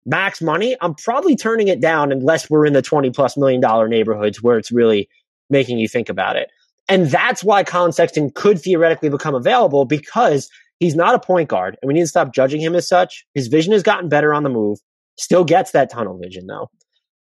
[0.04, 3.88] max money, I'm probably turning it down unless we're in the 20 plus million dollar
[3.88, 5.08] neighborhoods where it's really
[5.48, 6.50] making you think about it.
[6.88, 10.48] And that's why Collin Sexton could theoretically become available because
[10.80, 13.26] he's not a point guard and we need to stop judging him as such.
[13.34, 14.78] His vision has gotten better on the move,
[15.18, 16.70] still gets that tunnel vision though.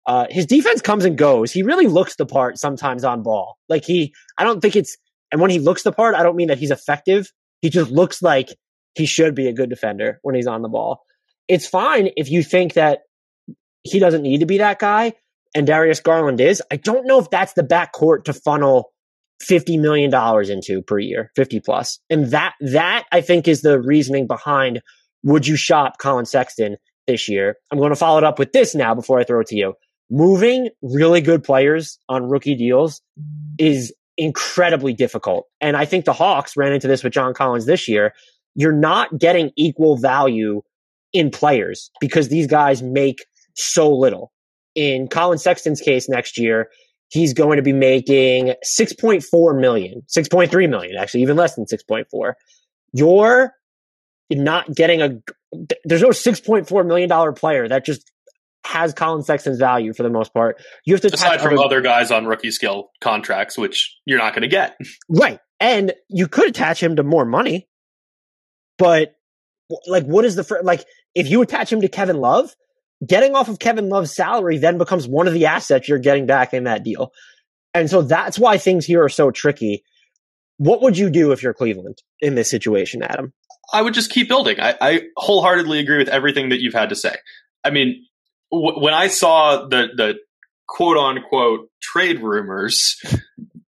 [0.05, 1.51] Uh, his defense comes and goes.
[1.51, 3.57] He really looks the part sometimes on ball.
[3.69, 4.97] Like he, I don't think it's,
[5.31, 7.31] and when he looks the part, I don't mean that he's effective.
[7.61, 8.49] He just looks like
[8.93, 11.01] he should be a good defender when he's on the ball.
[11.47, 12.99] It's fine if you think that
[13.83, 15.13] he doesn't need to be that guy
[15.55, 16.61] and Darius Garland is.
[16.69, 18.91] I don't know if that's the backcourt to funnel
[19.43, 20.13] $50 million
[20.51, 21.61] into per year, 50.
[22.09, 24.81] And that, that I think is the reasoning behind
[25.23, 26.77] would you shop collin Sexton
[27.07, 27.57] this year?
[27.71, 29.73] I'm going to follow it up with this now before I throw it to you
[30.09, 33.01] moving really good players on rookie deals
[33.57, 35.47] is incredibly difficult.
[35.59, 38.13] And I think the Hawks ran into this with John Collins this year.
[38.55, 40.61] You're not getting equal value
[41.11, 43.25] in players because these guys make
[43.55, 44.31] so little.
[44.75, 46.69] In collin Sexton's case next year,
[47.09, 52.33] he's going to be making 6.4 million, 6.3 million, actually, even less than 6.4.
[52.93, 53.53] You're
[54.31, 55.19] not getting a,
[55.83, 58.11] there's no $6.4 million player that just
[58.65, 60.61] has Collin Sexton's value for the most part.
[60.85, 64.33] You have to aside from other, other guys on rookie scale contracts, which you're not
[64.33, 64.75] going to get.
[65.07, 67.67] Right, and you could attach him to more money,
[68.77, 69.13] but
[69.87, 70.83] like, what is the fr- like?
[71.13, 72.55] If you attach him to Kevin Love,
[73.05, 76.53] getting off of Kevin Love's salary then becomes one of the assets you're getting back
[76.53, 77.11] in that deal,
[77.73, 79.83] and so that's why things here are so tricky.
[80.57, 83.33] What would you do if you're Cleveland in this situation, Adam?
[83.73, 84.59] I would just keep building.
[84.59, 87.15] I, I wholeheartedly agree with everything that you've had to say.
[87.63, 88.05] I mean,
[88.51, 90.15] when I saw the the
[90.67, 93.01] quote unquote trade rumors,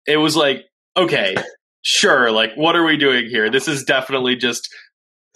[0.07, 0.65] it was like,
[0.97, 1.35] okay,
[1.83, 3.51] sure, like what are we doing here?
[3.51, 4.69] This is definitely just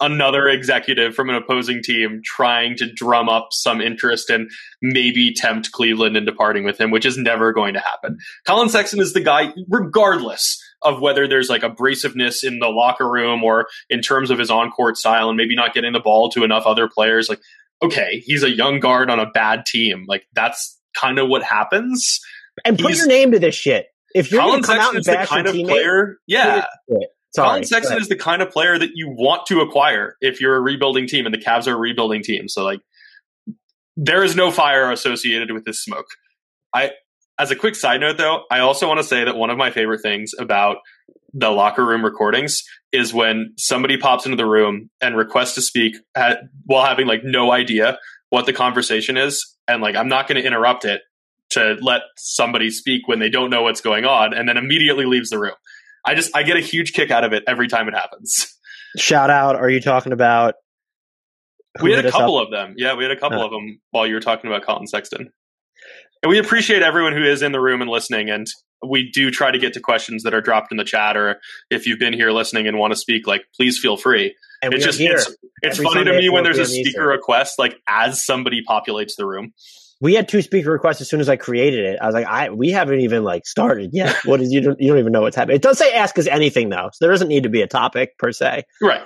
[0.01, 4.49] another executive from an opposing team trying to drum up some interest and
[4.81, 8.17] maybe tempt Cleveland into parting with him, which is never going to happen.
[8.45, 13.43] Collin Sexton is the guy, regardless of whether there's like abrasiveness in the locker room
[13.43, 16.43] or in terms of his on court style and maybe not getting the ball to
[16.43, 17.27] enough other players.
[17.27, 17.41] Like
[17.81, 20.05] okay, he's a young guard on a bad team.
[20.07, 22.19] Like that's kind of what happens.
[22.65, 23.87] And put he's, your name to this shit.
[24.13, 26.65] If you're Collin Sexton is the kind of teammate, player, yeah.
[27.35, 30.55] Sorry, Collin Sexton is the kind of player that you want to acquire if you're
[30.55, 32.47] a rebuilding team, and the Cavs are a rebuilding team.
[32.47, 32.79] So like,
[33.95, 36.07] there is no fire associated with this smoke.
[36.73, 36.91] I,
[37.37, 39.71] as a quick side note, though, I also want to say that one of my
[39.71, 40.77] favorite things about
[41.33, 45.95] the locker room recordings is when somebody pops into the room and requests to speak
[46.15, 47.99] at, while having like no idea
[48.29, 51.01] what the conversation is and like i'm not going to interrupt it
[51.49, 55.29] to let somebody speak when they don't know what's going on and then immediately leaves
[55.29, 55.55] the room
[56.05, 58.55] i just i get a huge kick out of it every time it happens.
[58.97, 60.55] Shout out are you talking about
[61.81, 62.75] we had a couple of them.
[62.77, 63.45] Yeah we had a couple uh.
[63.45, 65.31] of them while you were talking about collin sexton.
[66.21, 68.47] And we appreciate everyone who is in the room and listening and
[68.85, 71.39] we do try to get to questions that are dropped in the chat or
[71.69, 74.35] if you've been here listening and want to speak like please feel free.
[74.61, 78.25] And it's just it's, it's funny to me when there's a speaker request like as
[78.25, 79.53] somebody populates the room
[80.01, 81.99] we had two speaker requests as soon as I created it.
[82.01, 84.15] I was like, I we haven't even like started yet.
[84.25, 85.55] What is you don't you don't even know what's happening.
[85.57, 88.17] It does say ask us anything though, so there doesn't need to be a topic
[88.17, 88.63] per se.
[88.81, 89.01] Right.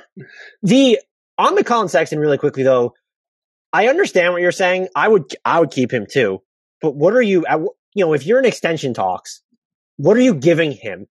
[0.62, 1.00] The
[1.38, 2.94] on the Collin Sexton really quickly though,
[3.72, 4.90] I understand what you're saying.
[4.96, 6.42] I would I would keep him too.
[6.82, 7.46] But what are you
[7.94, 9.42] you know if you're in extension talks
[9.98, 11.08] what are you giving him?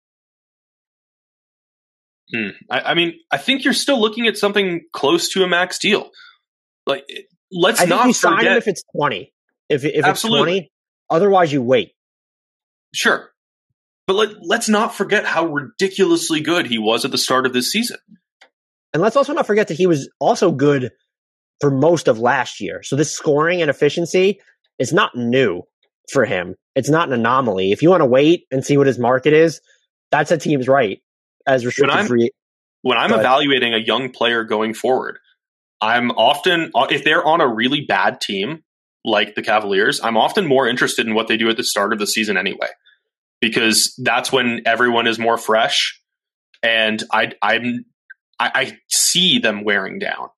[2.32, 2.48] Hmm.
[2.70, 6.10] I, I, mean, I think you're still looking at something close to a max deal.
[6.86, 7.04] Like,
[7.50, 8.38] let's I not you forget.
[8.38, 9.32] sign him if it's twenty.
[9.70, 10.38] If if Absolutely.
[10.38, 10.72] it's twenty,
[11.08, 11.92] otherwise you wait.
[12.92, 13.30] Sure,
[14.06, 17.70] but let, let's not forget how ridiculously good he was at the start of this
[17.70, 17.98] season.
[18.92, 20.90] And let's also not forget that he was also good
[21.60, 22.82] for most of last year.
[22.82, 24.40] So this scoring and efficiency
[24.78, 25.62] is not new
[26.10, 26.56] for him.
[26.74, 27.70] It's not an anomaly.
[27.70, 29.60] If you want to wait and see what his market is,
[30.10, 31.00] that's a team's right
[31.46, 32.30] as restricted when free.
[32.82, 35.18] When I'm evaluating a young player going forward,
[35.80, 38.64] I'm often if they're on a really bad team
[39.04, 41.98] like the Cavaliers, I'm often more interested in what they do at the start of
[41.98, 42.68] the season anyway,
[43.40, 46.00] because that's when everyone is more fresh,
[46.62, 47.84] and I I'm
[48.38, 50.28] I, I see them wearing down.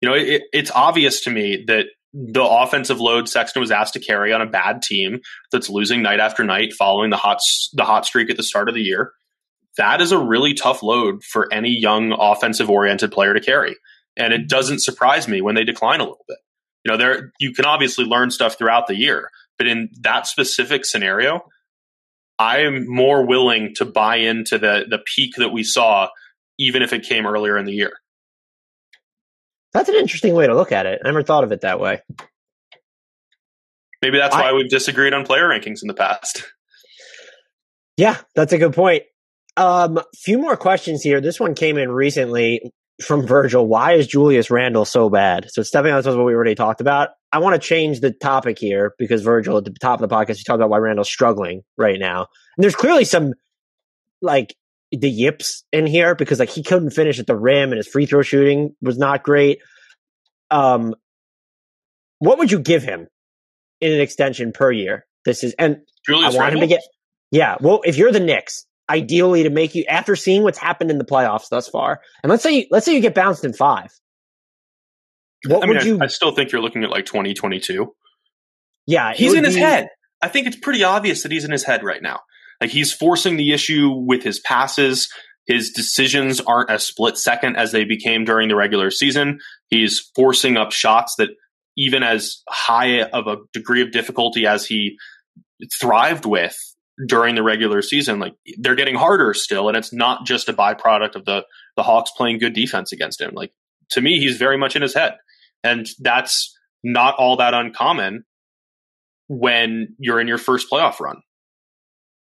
[0.00, 4.00] You know, it, it's obvious to me that the offensive load Sexton was asked to
[4.00, 5.20] carry on a bad team
[5.52, 7.38] that's losing night after night following the hot
[7.72, 9.12] the hot streak at the start of the year.
[9.76, 13.76] That is a really tough load for any young offensive oriented player to carry.
[14.16, 16.38] And it doesn't surprise me when they decline a little bit.
[16.84, 20.84] You know, there you can obviously learn stuff throughout the year, But in that specific
[20.84, 21.42] scenario,
[22.38, 26.08] I am more willing to buy into the the peak that we saw,
[26.58, 27.92] even if it came earlier in the year.
[29.72, 31.00] That's an interesting way to look at it.
[31.04, 32.00] I never thought of it that way.
[34.02, 36.44] Maybe that's I, why we've disagreed on player rankings in the past.
[37.96, 39.02] Yeah, that's a good point.
[39.58, 41.20] Um, few more questions here.
[41.20, 42.72] This one came in recently
[43.02, 43.66] from Virgil.
[43.66, 45.50] Why is Julius Randle so bad?
[45.50, 47.10] So stepping on what we already talked about.
[47.32, 50.38] I want to change the topic here because Virgil at the top of the podcast
[50.38, 52.26] you talked about why Randle's struggling right now.
[52.56, 53.34] And there's clearly some
[54.20, 54.54] like
[54.92, 58.06] the yips in here because like he couldn't finish at the rim and his free
[58.06, 59.60] throw shooting was not great.
[60.50, 60.94] Um,
[62.18, 63.06] what would you give him
[63.80, 65.06] in an extension per year?
[65.24, 66.62] This is and Julius I want Randle?
[66.62, 66.82] him to get
[67.30, 67.56] yeah.
[67.60, 71.04] Well, if you're the Knicks, ideally to make you after seeing what's happened in the
[71.04, 73.90] playoffs thus far, and let's say you, let's say you get bounced in five.
[75.46, 75.98] What I mean, would you?
[76.00, 77.94] I, I still think you're looking at like 2022.
[78.86, 79.88] Yeah, he's in his be, head.
[80.20, 82.20] I think it's pretty obvious that he's in his head right now.
[82.60, 85.08] Like he's forcing the issue with his passes.
[85.46, 89.40] His decisions aren't as split second as they became during the regular season.
[89.68, 91.30] He's forcing up shots that,
[91.76, 94.98] even as high of a degree of difficulty as he
[95.80, 96.56] thrived with
[97.06, 101.14] during the regular season, like they're getting harder still, and it's not just a byproduct
[101.14, 101.44] of the
[101.76, 103.32] the Hawks playing good defense against him.
[103.34, 103.52] Like
[103.90, 105.16] to me, he's very much in his head,
[105.62, 108.24] and that's not all that uncommon
[109.28, 111.20] when you're in your first playoff run.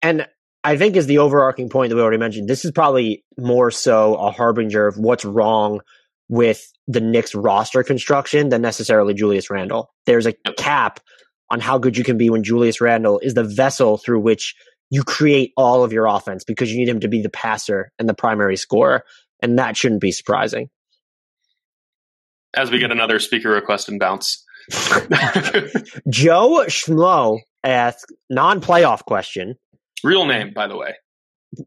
[0.02, 0.28] And
[0.64, 2.48] I think is the overarching point that we already mentioned.
[2.48, 5.82] This is probably more so a harbinger of what's wrong
[6.28, 9.90] with the Knicks roster construction than necessarily Julius Randle.
[10.06, 11.00] There's a cap
[11.50, 14.56] on how good you can be when Julius Randle is the vessel through which
[14.90, 18.10] you create all of your offense because you need him to be the passer and
[18.10, 19.04] the primary scorer.
[19.42, 20.70] And that shouldn't be surprising.
[22.56, 24.44] As we get another speaker request and bounce.
[26.10, 29.56] Joe Schmo asks non playoff question.
[30.04, 30.96] Real name, by the way.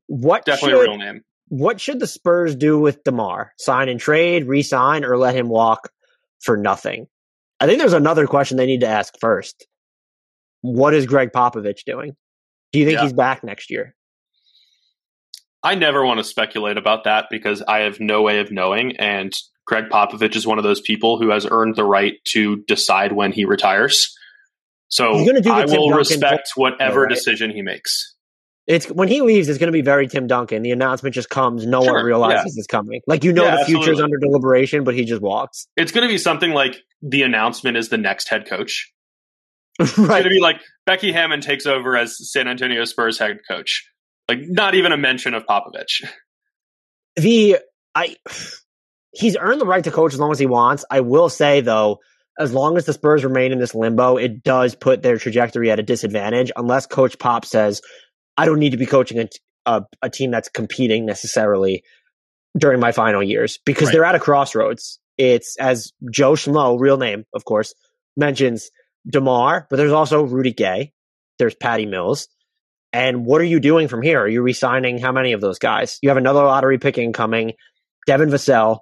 [0.07, 1.23] What definitely should, a real name.
[1.49, 3.53] What should the Spurs do with DeMar?
[3.59, 5.91] Sign and trade, re-sign, or let him walk
[6.41, 7.07] for nothing?
[7.61, 9.67] I think there's another question they need to ask first.
[10.63, 12.17] What is Gregg Popovich doing?
[12.73, 13.05] Do you think yeah.
[13.05, 13.95] he's back next year?
[15.63, 18.97] I never want to speculate about that because I have no way of knowing.
[18.97, 19.33] And
[19.65, 23.33] Gregg Popovich is one of those people who has earned the right to decide when
[23.33, 24.17] he retires.
[24.89, 27.11] So I will Duncan respect whatever right?
[27.11, 28.15] decision he makes.
[28.67, 30.63] It's when he leaves, it's going to be very Tim Duncan.
[30.63, 32.61] The announcement just comes, no sure, one realizes yeah.
[32.61, 33.01] it's coming.
[33.07, 35.67] Like you know, yeah, the future is under deliberation, but he just walks.
[35.77, 38.93] It's going to be something like the announcement is the next head coach.
[39.99, 39.99] right.
[39.99, 43.89] It's going to be like Becky Hammon takes over as San Antonio Spurs head coach.
[44.29, 46.05] Like not even a mention of Popovich.
[47.17, 47.59] The
[47.95, 48.17] I
[49.13, 50.85] he's earned the right to coach as long as he wants.
[50.91, 51.99] I will say though,
[52.39, 55.79] as long as the Spurs remain in this limbo, it does put their trajectory at
[55.79, 57.83] a disadvantage unless Coach Pop says,
[58.37, 59.29] I don't need to be coaching a,
[59.67, 61.83] a, a team that's competing necessarily
[62.57, 63.93] during my final years because right.
[63.93, 64.99] they're at a crossroads.
[65.19, 67.75] It's as Joe Schmo, real name, of course,
[68.17, 68.71] mentions
[69.11, 70.93] DeMar, but there's also Rudy Gay.
[71.39, 72.29] There's Patty Mills.
[72.93, 74.21] And what are you doing from here?
[74.21, 75.99] Are you resigning how many of those guys?
[76.03, 77.55] You have another lottery pick incoming.
[78.07, 78.81] Devin Vassell,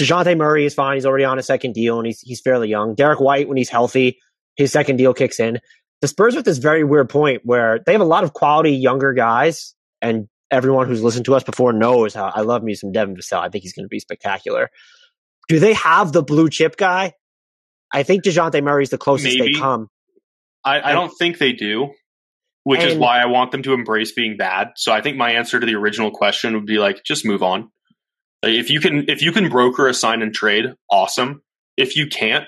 [0.00, 0.96] Dejounte Murray is fine.
[0.96, 2.94] He's already on a second deal and he's he's fairly young.
[2.94, 4.18] Derrick White, when he's healthy,
[4.56, 5.58] his second deal kicks in.
[6.00, 9.12] The Spurs at this very weird point where they have a lot of quality younger
[9.12, 13.16] guys, and everyone who's listened to us before knows how I love me some Devin
[13.16, 13.40] Vassell.
[13.40, 14.70] I think he's going to be spectacular.
[15.48, 17.12] Do they have the blue chip guy?
[17.92, 19.54] I think Dejounte Murray's the closest Maybe.
[19.54, 19.88] they come.
[20.64, 21.90] I, I don't think they do,
[22.64, 24.72] which and, is why I want them to embrace being bad.
[24.76, 27.70] So I think my answer to the original question would be like, just move on.
[28.42, 31.42] If you can, if you can broker a sign and trade, awesome.
[31.76, 32.44] If you can't,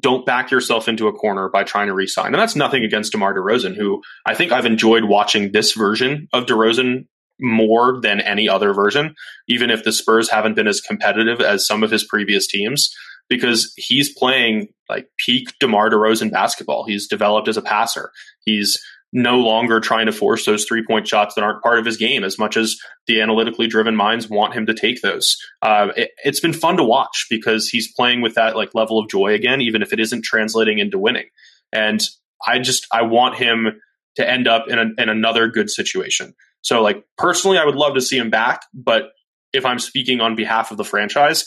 [0.00, 2.26] don't back yourself into a corner by trying to resign.
[2.26, 6.46] And that's nothing against DeMar DeRozan, who I think I've enjoyed watching this version of
[6.46, 7.06] DeRozan
[7.40, 9.14] more than any other version,
[9.46, 12.94] even if the Spurs haven't been as competitive as some of his previous teams,
[13.28, 16.84] because he's playing like peak DeMar DeRozan basketball.
[16.84, 18.10] He's developed as a passer.
[18.44, 18.78] He's
[19.12, 22.24] no longer trying to force those three point shots that aren't part of his game
[22.24, 25.36] as much as the analytically driven minds want him to take those.
[25.62, 29.08] Uh, it, has been fun to watch because he's playing with that like level of
[29.08, 31.26] joy again, even if it isn't translating into winning.
[31.72, 32.00] And
[32.46, 33.80] I just I want him
[34.16, 36.34] to end up in, a, in another good situation.
[36.62, 39.10] So like personally, I would love to see him back, but
[39.52, 41.44] if I'm speaking on behalf of the franchise,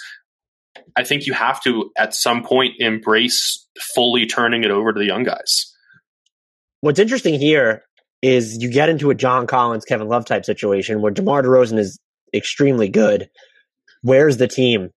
[0.95, 5.05] I think you have to at some point embrace fully turning it over to the
[5.05, 5.73] young guys.
[6.81, 7.83] What's interesting here
[8.21, 11.99] is you get into a John Collins, Kevin Love type situation where DeMar DeRozan is
[12.33, 13.29] extremely good.
[14.01, 14.89] Where's the team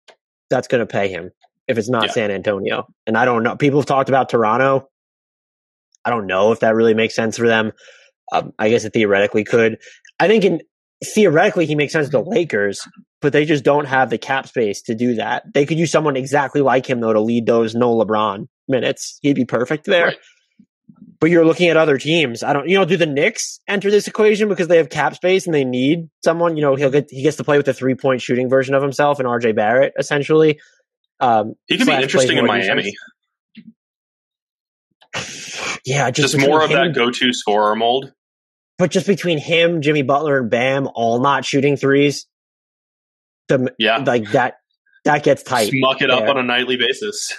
[0.50, 1.30] that's going to pay him
[1.68, 2.12] if it's not yeah.
[2.12, 2.86] San Antonio?
[3.06, 3.56] And I don't know.
[3.56, 4.88] People have talked about Toronto.
[6.04, 7.72] I don't know if that really makes sense for them.
[8.32, 9.78] Um, I guess it theoretically could.
[10.18, 10.60] I think in
[11.02, 12.86] theoretically he makes sense to the Lakers,
[13.20, 15.44] but they just don't have the cap space to do that.
[15.52, 19.18] They could use someone exactly like him though to lead those no LeBron minutes.
[19.22, 20.06] He'd be perfect there.
[20.06, 20.16] Right.
[21.20, 22.42] But you're looking at other teams.
[22.42, 25.46] I don't, you know, do the Knicks enter this equation because they have cap space
[25.46, 26.56] and they need someone?
[26.56, 28.82] You know, he'll get he gets to play with the three point shooting version of
[28.82, 30.60] himself and RJ Barrett essentially.
[31.20, 32.92] Um, he could be interesting in Miami.
[35.84, 38.12] yeah, just, just more of that go to scorer mold.
[38.82, 42.26] But just between him, Jimmy Butler, and Bam all not shooting threes,
[43.46, 44.54] the yeah, like that
[45.04, 45.70] that gets tight.
[45.72, 46.16] Muck it there.
[46.16, 47.32] up on a nightly basis.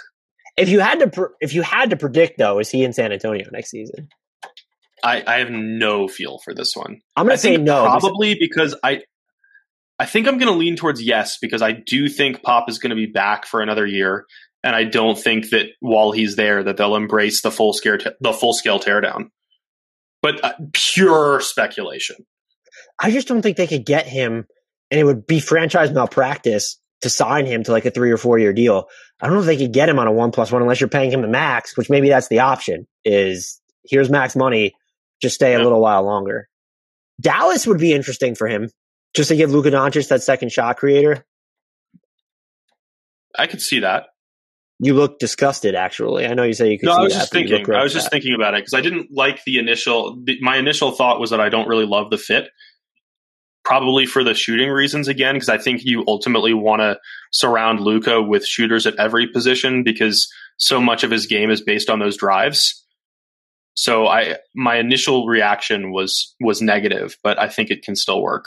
[0.56, 3.46] If you had to, if you had to predict though, is he in San Antonio
[3.52, 4.08] next season?
[5.04, 7.02] I, I have no feel for this one.
[7.18, 9.02] I'm going to say no, probably because I,
[10.00, 12.91] I think I'm going to lean towards yes because I do think Pop is going
[12.91, 14.28] to be back for another year,
[14.64, 18.12] and I don't think that while he's there that they'll embrace the full scale t-
[18.22, 19.28] the full scale teardown.
[20.24, 22.15] But uh, pure speculation.
[22.99, 24.47] I just don't think they could get him,
[24.89, 28.39] and it would be franchise malpractice to sign him to like a three or four
[28.39, 28.86] year deal.
[29.21, 30.89] I don't know if they could get him on a one plus one unless you're
[30.89, 32.88] paying him the max, which maybe that's the option.
[33.03, 34.74] Is here's max money,
[35.21, 36.47] just stay a little while longer.
[37.21, 38.69] Dallas would be interesting for him,
[39.13, 41.26] just to give Luka Doncic that second shot creator.
[43.38, 44.07] I could see that.
[44.80, 45.76] You look disgusted.
[45.76, 46.88] Actually, I know you say you could.
[46.88, 47.65] No, I was just thinking.
[47.74, 50.17] I was just thinking about it because I didn't like the initial.
[50.24, 52.49] The, my initial thought was that I don't really love the fit,
[53.63, 56.99] probably for the shooting reasons again, because I think you ultimately want to
[57.32, 61.89] surround Luka with shooters at every position because so much of his game is based
[61.89, 62.84] on those drives.
[63.76, 68.45] So I my initial reaction was was negative, but I think it can still work.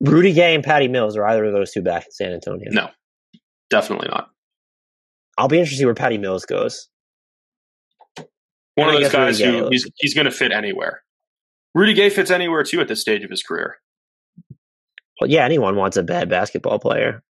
[0.00, 2.70] Rudy Gay and Patty Mills are either of those two back in San Antonio?
[2.70, 2.88] No,
[3.68, 4.30] definitely not.
[5.40, 6.88] I'll be interested to see where Patty Mills goes.
[8.74, 11.02] One of those guys who he's, he's going to fit anywhere.
[11.74, 13.76] Rudy Gay fits anywhere too at this stage of his career.
[15.18, 17.22] Well, yeah, anyone wants a bad basketball player.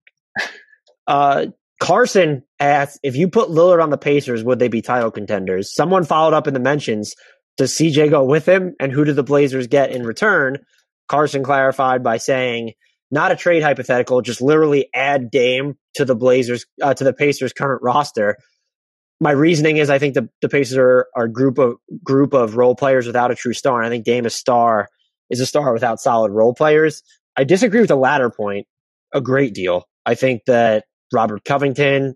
[1.08, 1.48] uh,
[1.80, 5.74] Carson asked if you put Lillard on the Pacers, would they be title contenders?
[5.74, 7.14] Someone followed up in the mentions.
[7.58, 8.74] Does CJ go with him?
[8.80, 10.58] And who do the Blazers get in return?
[11.08, 12.74] Carson clarified by saying,
[13.12, 17.54] not a trade hypothetical, just literally add Dame to the Blazers, uh, to the Pacers'
[17.54, 18.38] current roster
[19.22, 22.76] my reasoning is I think the, the Pacers are, a group of group of role
[22.76, 23.82] players without a true star.
[23.82, 24.90] And I think Dame is star
[25.30, 27.04] is a star without solid role players.
[27.36, 28.68] I disagree with the latter point
[29.14, 29.88] a great deal.
[30.06, 32.16] I think that Robert Covington,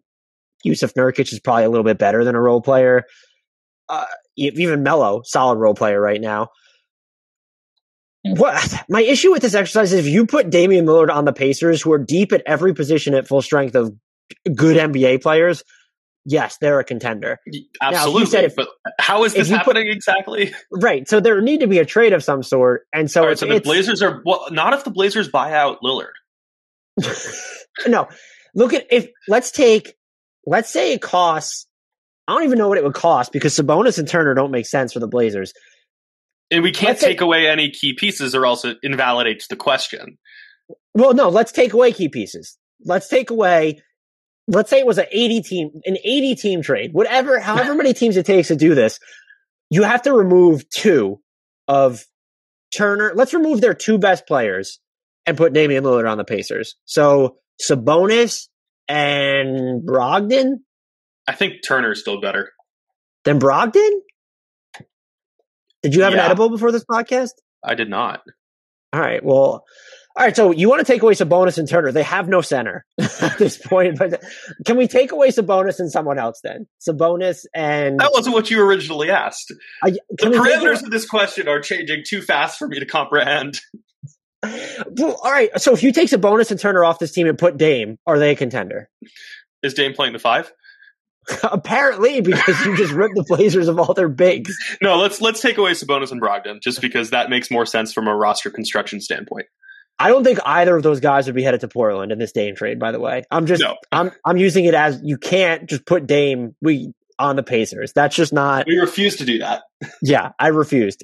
[0.66, 3.04] Jusuf Nurkic is probably a little bit better than a role player.
[3.90, 6.48] Uh, even Melo, solid role player right now.
[8.26, 11.82] What my issue with this exercise is if you put Damian Lillard on the Pacers,
[11.82, 13.94] who are deep at every position at full strength of
[14.56, 15.64] good NBA players,
[16.26, 17.40] yes, they're a contender.
[17.82, 18.40] Absolutely.
[18.40, 20.54] Now, if, but how is this happening put, exactly?
[20.72, 21.08] Right.
[21.08, 22.88] So there need to be a trade of some sort.
[22.94, 26.14] And so, right, so the Blazers are well, not if the Blazers buy out Lillard.
[27.88, 28.08] no.
[28.56, 29.96] Look at if let's take
[30.46, 31.68] let's say it costs
[32.28, 34.94] I don't even know what it would cost because Sabonis and Turner don't make sense
[34.94, 35.54] for the Blazers.
[36.52, 39.56] And we can't let's take say, away any key pieces or else it invalidates the
[39.56, 40.18] question.
[40.94, 42.58] Well, no, let's take away key pieces.
[42.86, 43.82] Let's take away
[44.48, 48.18] let's say it was an 80 team, an 80 team trade, whatever, however many teams
[48.18, 49.00] it takes to do this,
[49.70, 51.20] you have to remove two
[51.68, 52.04] of
[52.76, 53.14] Turner.
[53.16, 54.80] Let's remove their two best players
[55.26, 56.76] and put Damian Lillard on the Pacers.
[56.86, 58.48] So Sabonis
[58.88, 60.56] and Brogdon.
[61.28, 62.52] I think Turner's still better
[63.24, 63.92] than Brogdon.
[65.84, 66.20] Did you have yeah.
[66.20, 67.34] an edible before this podcast?
[67.64, 68.22] I did not.
[68.94, 69.24] All right.
[69.24, 69.66] Well,
[70.16, 71.92] all right, so you want to take away Sabonis and Turner?
[71.92, 73.98] They have no center at this point.
[73.98, 74.24] But
[74.64, 76.68] can we take away Sabonis and someone else then?
[76.88, 79.52] Sabonis and that wasn't what you originally asked.
[79.84, 83.60] I, the parameters of this question are changing too fast for me to comprehend.
[84.44, 87.98] All right, so if you take Sabonis and Turner off this team and put Dame,
[88.06, 88.90] are they a contender?
[89.64, 90.52] Is Dame playing the five?
[91.44, 94.56] Apparently, because you just ripped the Blazers of all their bigs.
[94.82, 98.08] No, let's let's take away Sabonis and Brogdon, just because that makes more sense from
[98.08, 99.48] a roster construction standpoint.
[100.00, 102.56] I don't think either of those guys would be headed to Portland in this Dame
[102.56, 102.80] trade.
[102.80, 103.76] By the way, I'm just no.
[103.92, 107.94] I'm I'm using it as you can't just put Dame we on the Pacers.
[107.94, 108.66] That's just not.
[108.68, 109.64] We refuse to do that.
[110.02, 111.04] yeah, I refused.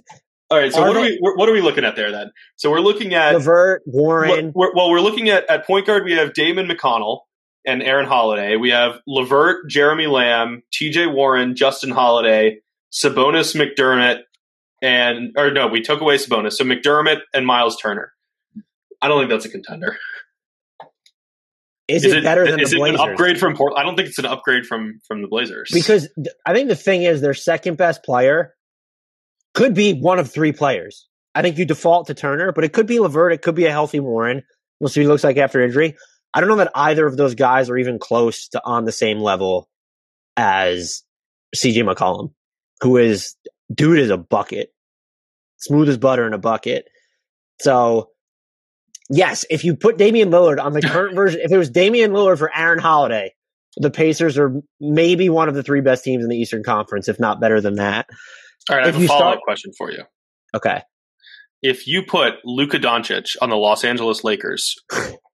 [0.51, 2.31] All right, so are what they, are we what are we looking at there then?
[2.55, 4.51] So we're looking at LeVert, Warren.
[4.55, 6.05] We're, well, we're looking at at point guard.
[6.05, 7.21] We have Damon McConnell
[7.65, 8.55] and Aaron Holiday.
[8.55, 11.07] We have LeVert, Jeremy Lamb, T.J.
[11.07, 14.21] Warren, Justin Holiday, Sabonis, McDermott,
[14.81, 16.53] and or no, we took away Sabonis.
[16.53, 18.11] So McDermott and Miles Turner.
[19.01, 19.97] I don't think that's a contender.
[21.87, 22.99] Is, it, it better than is the it Blazers?
[22.99, 23.73] an upgrade from Port?
[23.75, 26.75] I don't think it's an upgrade from from the Blazers Because th- I think the
[26.75, 28.53] thing is, their second best player
[29.55, 31.07] could be one of three players.
[31.33, 33.33] I think you default to Turner, but it could be Levert.
[33.33, 34.43] It could be a healthy Warren.
[34.79, 35.95] We'll see what he looks like after injury.
[36.33, 39.19] I don't know that either of those guys are even close to on the same
[39.19, 39.69] level
[40.37, 41.03] as
[41.55, 42.33] CJ McCollum,
[42.81, 43.35] who is
[43.73, 44.73] dude is a bucket,
[45.57, 46.87] smooth as butter in a bucket.
[47.61, 48.11] So,
[49.09, 52.37] yes, if you put Damian Lillard on the current version, if it was Damian Lillard
[52.37, 53.33] for Aaron Holiday,
[53.77, 57.19] the Pacers are maybe one of the three best teams in the Eastern Conference, if
[57.19, 58.07] not better than that.
[58.69, 60.03] All right, I if have a follow up start- question for you.
[60.55, 60.81] Okay.
[61.61, 64.75] If you put Luka Doncic on the Los Angeles Lakers,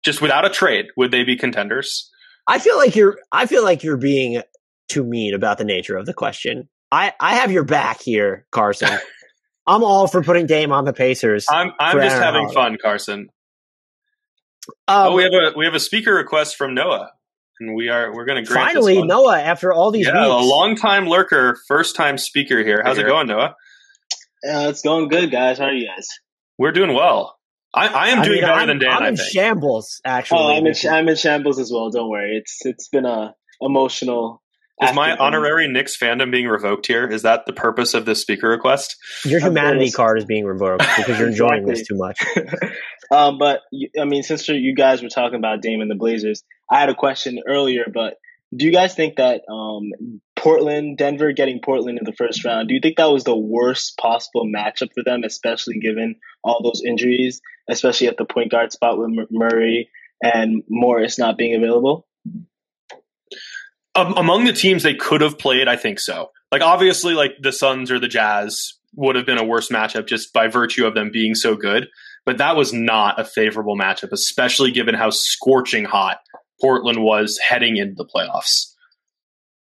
[0.04, 2.10] just without a trade, would they be contenders?
[2.48, 4.42] I feel like you're I feel like you're being
[4.88, 6.70] too mean about the nature of the question.
[6.92, 8.90] I, I have your back here, Carson.
[9.68, 11.48] I'm all for putting Dame on the Pacers.
[11.50, 12.54] I'm I'm just Aaron having Holiday.
[12.54, 13.30] fun, Carson.
[14.88, 17.12] Um, oh, we have a we have a speaker request from Noah,
[17.60, 19.02] and we are we're going to finally.
[19.02, 22.82] Noah after all these yeah, a long time lurker, first time speaker here.
[22.84, 23.56] How's it going, Noah?
[24.48, 25.58] Uh, it's going good, guys.
[25.58, 26.08] How are you guys?
[26.58, 27.36] We're doing well.
[27.74, 28.92] I, I am I doing mean, better I'm, than Dan.
[28.92, 30.00] I'm I in shambles.
[30.06, 31.90] Actually, Oh, I'm in I'm in shambles as well.
[31.90, 32.38] Don't worry.
[32.38, 34.42] It's it's been a emotional.
[34.82, 35.26] Is my afternoon.
[35.26, 37.08] honorary Knicks fandom being revoked here?
[37.08, 38.98] Is that the purpose of this speaker request?
[39.24, 42.22] your humanity card is being revoked because you're enjoying this too much.
[43.12, 43.62] um, but
[44.00, 46.96] I mean, since you guys were talking about Dame and the Blazers, I had a
[46.96, 47.86] question earlier.
[47.94, 48.16] But
[48.54, 49.92] do you guys think that um,
[50.46, 53.98] Portland, Denver getting Portland in the first round, do you think that was the worst
[53.98, 59.00] possible matchup for them, especially given all those injuries, especially at the point guard spot
[59.00, 59.90] with Murray
[60.22, 62.06] and Morris not being available?
[63.96, 66.30] Um, among the teams they could have played, I think so.
[66.52, 70.32] Like obviously, like the Suns or the Jazz would have been a worse matchup just
[70.32, 71.88] by virtue of them being so good.
[72.24, 76.20] But that was not a favorable matchup, especially given how scorching hot
[76.62, 78.75] Portland was heading into the playoffs.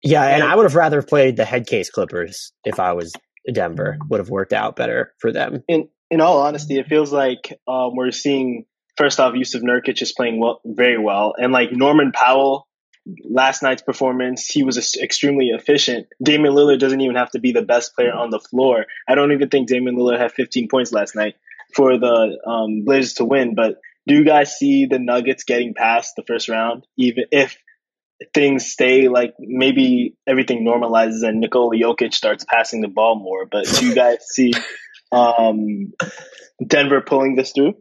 [0.05, 3.11] Yeah, and I would have rather played the head case Clippers if I was
[3.51, 3.97] Denver.
[4.09, 5.63] Would have worked out better for them.
[5.67, 8.65] in in all honesty, it feels like um, we're seeing
[8.97, 12.67] first off Jusuf Nurkic is playing well, very well, and like Norman Powell,
[13.23, 16.07] last night's performance, he was extremely efficient.
[16.21, 18.85] Damian Lillard doesn't even have to be the best player on the floor.
[19.07, 21.35] I don't even think Damian Lillard had 15 points last night
[21.75, 23.55] for the um, Blazers to win.
[23.55, 27.57] But do you guys see the Nuggets getting past the first round, even if?
[28.33, 33.45] Things stay like maybe everything normalizes and Nikola Jokic starts passing the ball more.
[33.45, 34.53] But do you guys see
[35.11, 35.93] um,
[36.65, 37.75] Denver pulling this through?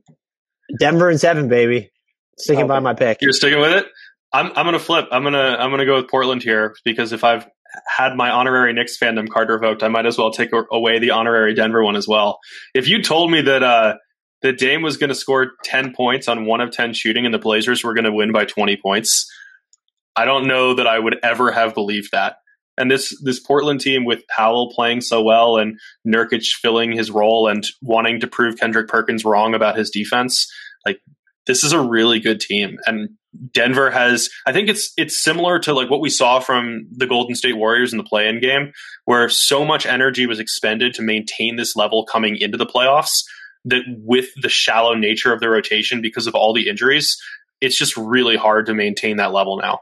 [0.79, 1.91] Denver and seven, baby.
[2.39, 3.19] Sticking by my pick.
[3.21, 3.87] You're sticking with it.
[4.33, 5.07] I'm I'm gonna flip.
[5.13, 7.47] I'm gonna I'm gonna go with Portland here because if I've
[7.87, 11.55] had my honorary Knicks fandom card revoked, I might as well take away the honorary
[11.55, 12.41] Denver one as well.
[12.75, 13.95] If you told me that uh
[14.43, 17.39] that Dame was going to score 10 points on one of 10 shooting and the
[17.39, 19.27] Blazers were going to win by 20 points,
[20.17, 22.37] I don't know that I would ever have believed that.
[22.77, 27.47] And this this Portland team with Powell playing so well and Nurkic filling his role
[27.49, 30.53] and wanting to prove Kendrick Perkins wrong about his defense,
[30.85, 31.01] like
[31.47, 32.79] this is a really good team.
[32.85, 33.11] And
[33.53, 37.37] Denver has I think it's it's similar to like what we saw from the Golden
[37.37, 38.73] State Warriors in the play-in game
[39.05, 43.23] where so much energy was expended to maintain this level coming into the playoffs
[43.65, 47.17] that with the shallow nature of the rotation because of all the injuries,
[47.61, 49.81] it's just really hard to maintain that level now.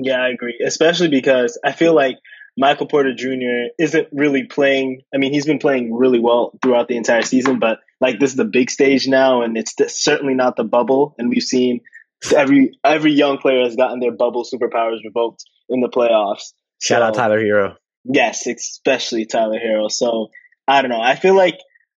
[0.00, 0.62] Yeah, I agree.
[0.64, 2.16] Especially because I feel like
[2.56, 3.72] Michael Porter Jr.
[3.78, 5.02] isn't really playing.
[5.14, 8.36] I mean, he's been playing really well throughout the entire season, but like this is
[8.36, 11.14] the big stage now, and it's certainly not the bubble.
[11.18, 11.80] And we've seen
[12.34, 16.52] every every young player has gotten their bubble superpowers revoked in the playoffs.
[16.80, 17.76] Shout out Tyler Herro.
[18.04, 19.90] Yes, especially Tyler Herro.
[19.90, 20.28] So
[20.66, 21.00] I don't know.
[21.00, 21.58] I feel like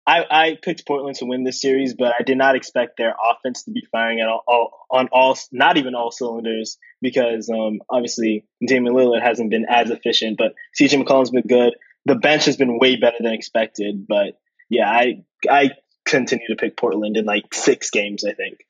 [0.09, 3.65] I, I picked Portland to win this series, but I did not expect their offense
[3.65, 8.47] to be firing at all, all on all, not even all cylinders, because um, obviously
[8.67, 11.75] Damian Lillard hasn't been as efficient, but CJ McCollum's been good.
[12.07, 14.41] The bench has been way better than expected, but
[14.71, 15.73] yeah, I I
[16.07, 18.25] continue to pick Portland in like six games.
[18.25, 18.61] I think.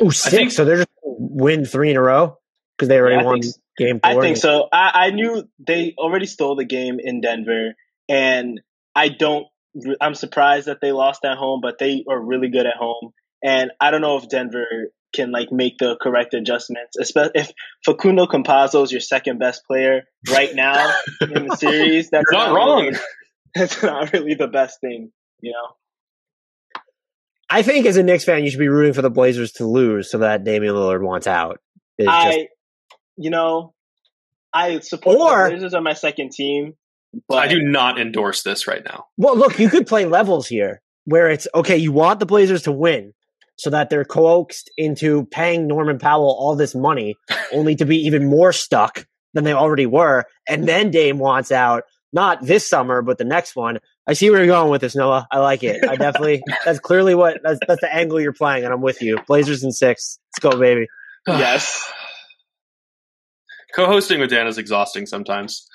[0.00, 0.34] Ooh, six.
[0.34, 2.38] think- so they're just gonna win three in a row
[2.78, 4.10] because they already Yeah, won think- game four.
[4.10, 4.68] I think so.
[4.72, 7.74] I, I knew they already stole the game in Denver,
[8.08, 8.60] and
[8.94, 9.46] I don't.
[10.00, 13.12] I'm surprised that they lost at home, but they are really good at home.
[13.42, 14.66] And I don't know if Denver
[15.12, 16.96] can like make the correct adjustments.
[16.98, 17.52] Especially if
[17.84, 22.10] Facundo Campazzo is your second best player right now in the series.
[22.10, 22.82] That's You're not wrong.
[22.84, 22.98] Really,
[23.54, 25.10] that's not really the best thing,
[25.40, 25.74] you know.
[27.50, 30.10] I think as a Knicks fan, you should be rooting for the Blazers to lose
[30.10, 31.60] so that Damian Lillard wants out.
[31.98, 32.46] It's I, just,
[33.18, 33.74] you know,
[34.54, 36.74] I support Or- the Blazers are my second team,
[37.28, 39.06] but I do not endorse this right now.
[39.16, 41.76] well, look, you could play levels here where it's okay.
[41.76, 43.12] You want the Blazers to win,
[43.56, 47.16] so that they're coaxed into paying Norman Powell all this money,
[47.52, 50.24] only to be even more stuck than they already were.
[50.48, 53.78] And then Dame wants out, not this summer, but the next one.
[54.06, 55.28] I see where you're going with this, Noah.
[55.30, 55.88] I like it.
[55.88, 59.18] I definitely, that's clearly what, that's, that's the angle you're playing, and I'm with you.
[59.26, 60.18] Blazers in six.
[60.34, 60.88] Let's go, baby.
[61.26, 61.88] yes.
[63.74, 65.66] Co-hosting with Dan is exhausting sometimes.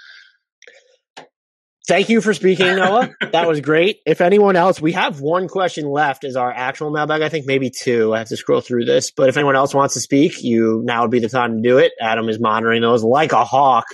[1.87, 3.15] Thank you for speaking, Noah.
[3.31, 3.99] that was great.
[4.05, 7.21] If anyone else, we have one question left as our actual mailbag.
[7.21, 8.13] I think maybe two.
[8.13, 9.09] I have to scroll through this.
[9.09, 11.77] But if anyone else wants to speak, you now would be the time to do
[11.77, 11.93] it.
[12.01, 13.85] Adam is monitoring those like a hawk.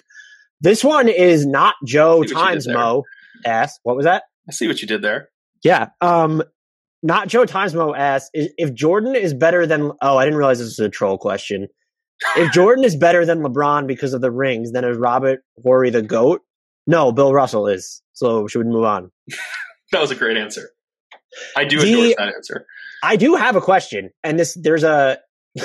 [0.60, 3.04] This one is not Joe times Mo
[3.46, 3.80] S.
[3.84, 4.24] What was that?
[4.50, 5.30] I see what you did there.
[5.64, 5.90] Yeah.
[6.02, 6.42] Um,
[7.04, 8.30] not Joe times Mo S.
[8.34, 11.68] If Jordan is better than oh, I didn't realize this was a troll question.
[12.38, 16.02] If Jordan is better than LeBron because of the rings, then is Robert Horry the
[16.02, 16.42] goat?
[16.86, 18.02] No, Bill Russell is.
[18.14, 19.12] So should we move on?
[19.92, 20.70] that was a great answer.
[21.56, 22.66] I do the, endorse that answer.
[23.02, 25.20] I do have a question, and this there's a.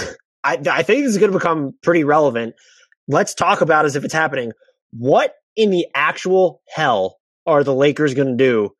[0.45, 2.55] I, I think this is going to become pretty relevant.
[3.09, 4.53] Let's talk about as if it's happening.
[4.93, 8.71] What in the actual hell are the Lakers going to do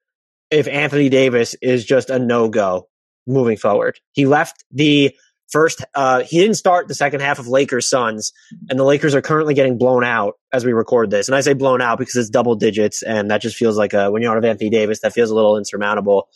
[0.51, 2.89] if Anthony Davis is just a no go
[3.27, 3.99] moving forward?
[4.13, 5.15] He left the
[5.51, 8.33] first uh, he didn't start the second half of Lakers Suns,
[8.69, 11.29] and the Lakers are currently getting blown out as we record this.
[11.29, 14.11] And I say blown out because it's double digits, and that just feels like a
[14.11, 16.29] when you don't have Anthony Davis, that feels a little insurmountable.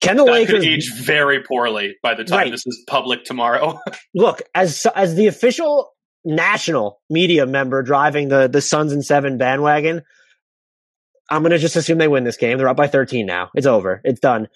[0.00, 2.50] Can the that Lakers age very poorly by the time right.
[2.50, 3.78] this is public tomorrow?
[4.14, 5.90] Look, as as the official
[6.24, 10.02] national media member driving the the Suns and seven bandwagon,
[11.28, 12.58] I'm going to just assume they win this game.
[12.58, 13.50] They're up by 13 now.
[13.54, 14.00] It's over.
[14.04, 14.48] It's done.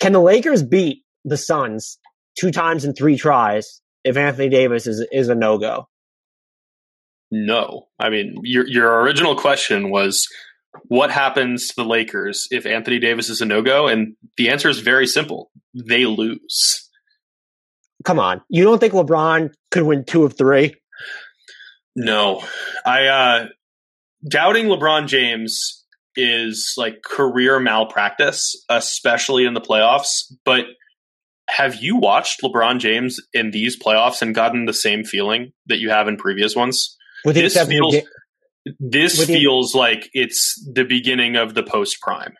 [0.00, 1.98] Can the Lakers beat the Suns
[2.38, 5.88] two times in three tries if Anthony Davis is is a no go?
[7.30, 7.88] No.
[7.98, 10.28] I mean, your your original question was
[10.88, 13.88] what happens to the Lakers if Anthony Davis is a no go?
[13.88, 15.50] And the answer is very simple.
[15.74, 16.88] They lose.
[18.04, 18.42] Come on.
[18.48, 20.74] You don't think LeBron could win two of three?
[21.96, 22.44] No.
[22.84, 23.46] I uh
[24.28, 25.84] doubting LeBron James
[26.14, 30.64] is like career malpractice, especially in the playoffs, but
[31.56, 35.88] have you watched LeBron James in these playoffs and gotten the same feeling that you
[35.88, 36.94] have in previous ones?
[37.24, 38.04] With this feels, ga-
[38.78, 42.34] this feels like it's the beginning of the post prime.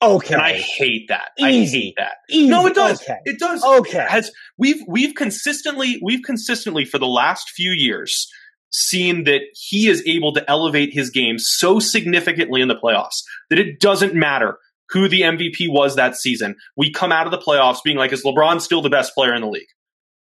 [0.00, 1.30] Okay, and I hate that.
[1.38, 1.78] Easy.
[1.78, 2.12] I hate that.
[2.30, 2.48] Easy.
[2.48, 3.02] No, it does.
[3.02, 3.18] Okay.
[3.24, 3.64] It does.
[3.64, 4.06] Okay.
[4.08, 8.28] Has we've we've consistently we've consistently for the last few years
[8.70, 13.58] seen that he is able to elevate his game so significantly in the playoffs that
[13.58, 14.58] it doesn't matter
[14.92, 16.56] who the MVP was that season.
[16.76, 19.40] We come out of the playoffs being like, is LeBron still the best player in
[19.40, 19.68] the league?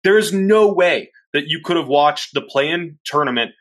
[0.02, 3.52] There is no way that you could have watched the play in tournament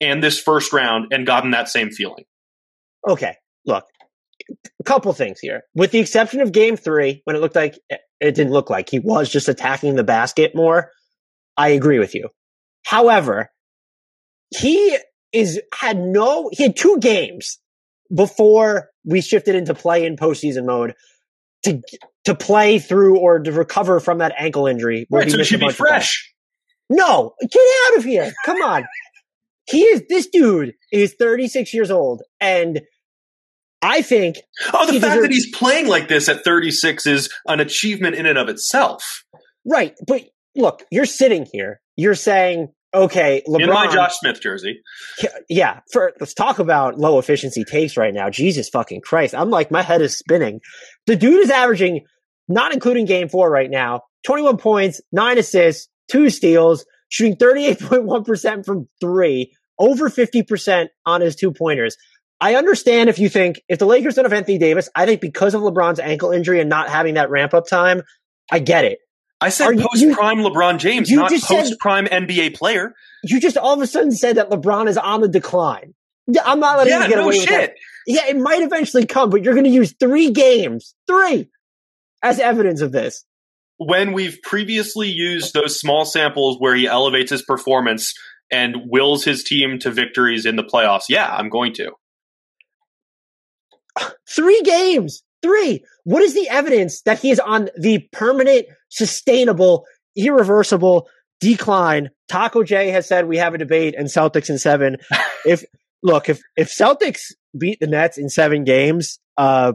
[0.00, 2.24] and this first round and gotten that same feeling.
[3.08, 3.36] Okay,
[3.66, 3.84] look,
[4.80, 5.62] a couple things here.
[5.74, 8.98] With the exception of game three, when it looked like it didn't look like he
[8.98, 10.90] was just attacking the basket more,
[11.56, 12.28] I agree with you.
[12.84, 13.50] However,
[14.50, 14.98] he
[15.32, 17.58] is had no he had two games
[18.14, 20.94] before we shifted into play in postseason mode
[21.64, 21.80] to
[22.24, 25.06] to play through or to recover from that ankle injury.
[25.10, 26.32] Right, so should be fresh.
[26.88, 28.32] No, get out of here!
[28.44, 28.84] Come on,
[29.66, 30.02] he is.
[30.08, 32.82] This dude is 36 years old, and
[33.80, 34.36] I think.
[34.72, 38.26] Oh, the fact deserves, that he's playing like this at 36 is an achievement in
[38.26, 39.24] and of itself.
[39.64, 40.22] Right, but
[40.54, 41.80] look, you're sitting here.
[41.96, 43.62] You're saying okay, LeBron.
[43.62, 44.80] In my Josh Smith jersey.
[45.48, 45.80] Yeah.
[45.92, 48.30] For, let's talk about low efficiency takes right now.
[48.30, 49.34] Jesus fucking Christ.
[49.34, 50.60] I'm like, my head is spinning.
[51.06, 52.04] The dude is averaging,
[52.48, 58.88] not including game four right now, 21 points, nine assists, two steals, shooting 38.1% from
[59.00, 61.96] three, over 50% on his two pointers.
[62.40, 65.54] I understand if you think if the Lakers don't have Anthony Davis, I think because
[65.54, 68.02] of LeBron's ankle injury and not having that ramp up time,
[68.50, 68.98] I get it.
[69.42, 72.94] I said post prime LeBron James, not post prime NBA player.
[73.24, 75.94] You just all of a sudden said that LeBron is on the decline.
[76.28, 77.50] Yeah, I'm not letting yeah, you get no away shit.
[77.50, 77.74] with that.
[78.06, 81.48] Yeah, it might eventually come, but you're going to use three games, three,
[82.22, 83.24] as evidence of this.
[83.78, 88.14] When we've previously used those small samples where he elevates his performance
[88.50, 91.92] and wills his team to victories in the playoffs, yeah, I'm going to.
[94.28, 95.22] Three games.
[95.42, 99.84] Three, what is the evidence that he is on the permanent, sustainable,
[100.16, 101.08] irreversible
[101.40, 102.10] decline?
[102.28, 104.98] Taco J has said we have a debate and Celtics in seven.
[105.46, 105.64] if
[106.02, 109.72] look, if if Celtics beat the Nets in seven games, uh,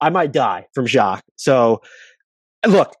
[0.00, 1.22] I might die from shock.
[1.36, 1.82] So,
[2.66, 2.94] look,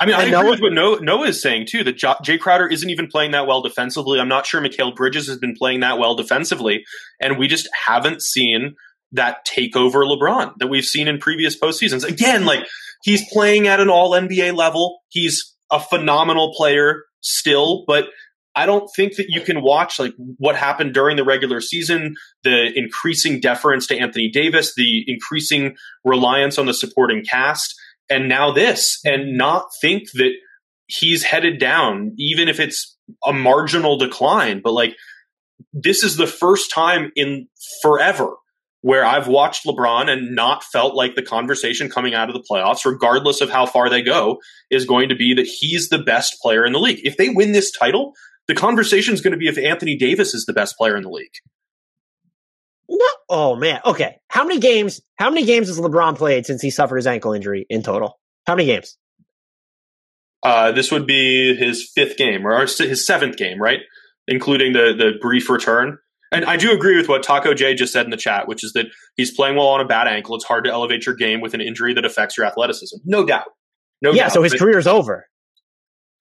[0.00, 1.84] I mean, I, agree Noah, with what Noah, Noah is saying too.
[1.84, 4.18] That Jae Crowder isn't even playing that well defensively.
[4.18, 6.84] I'm not sure Mikal Bridges has been playing that well defensively,
[7.20, 8.76] and we just haven't seen
[9.12, 12.08] that takeover LeBron that we've seen in previous postseasons.
[12.08, 12.60] Again, like
[13.02, 15.00] he's playing at an all NBA level.
[15.08, 18.08] He's a phenomenal player still, but
[18.56, 22.72] I don't think that you can watch like what happened during the regular season, the
[22.76, 27.74] increasing deference to Anthony Davis, the increasing reliance on the supporting cast,
[28.10, 30.32] and now this, and not think that
[30.86, 34.60] he's headed down, even if it's a marginal decline.
[34.62, 34.96] But like,
[35.72, 37.46] this is the first time in
[37.82, 38.34] forever
[38.82, 42.84] where I've watched LeBron and not felt like the conversation coming out of the playoffs,
[42.84, 44.38] regardless of how far they go,
[44.70, 47.00] is going to be that he's the best player in the league.
[47.04, 48.14] If they win this title,
[48.48, 51.10] the conversation is going to be if Anthony Davis is the best player in the
[51.10, 51.34] league.
[52.88, 53.06] No.
[53.28, 53.80] Oh man.
[53.84, 54.16] Okay.
[54.28, 55.00] How many games?
[55.16, 58.18] How many games has LeBron played since he suffered his ankle injury in total?
[58.46, 58.96] How many games?
[60.42, 63.80] Uh, this would be his fifth game or his seventh game, right?
[64.26, 65.98] Including the the brief return.
[66.32, 68.72] And I do agree with what Taco J just said in the chat, which is
[68.74, 70.36] that he's playing well on a bad ankle.
[70.36, 72.98] It's hard to elevate your game with an injury that affects your athleticism.
[73.04, 73.46] No doubt.
[74.00, 74.32] No yeah, doubt.
[74.32, 75.26] so his career's over.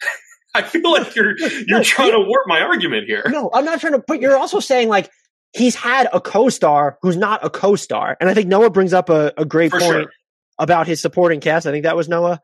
[0.55, 3.23] I feel like you're you're no, trying to warp my argument here.
[3.27, 4.03] No, I'm not trying to.
[4.05, 5.11] But you're also saying like
[5.53, 9.31] he's had a co-star who's not a co-star, and I think Noah brings up a,
[9.37, 10.11] a great For point sure.
[10.57, 11.67] about his supporting cast.
[11.67, 12.41] I think that was Noah.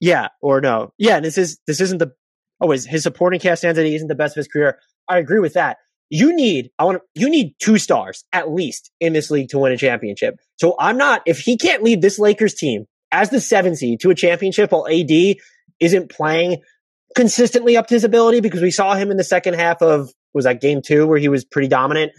[0.00, 0.92] Yeah, or no?
[0.98, 2.12] Yeah, and this is this isn't the
[2.60, 4.78] oh, his, his supporting cast stands that he isn't the best of his career.
[5.08, 5.76] I agree with that.
[6.14, 9.72] You need I want you need two stars at least in this league to win
[9.72, 10.38] a championship.
[10.56, 14.10] So I'm not if he can't lead this Lakers team as the seven seed to
[14.10, 15.36] a championship while AD
[15.80, 16.58] isn't playing
[17.16, 20.44] consistently up to his ability because we saw him in the second half of was
[20.44, 22.12] that game two where he was pretty dominant.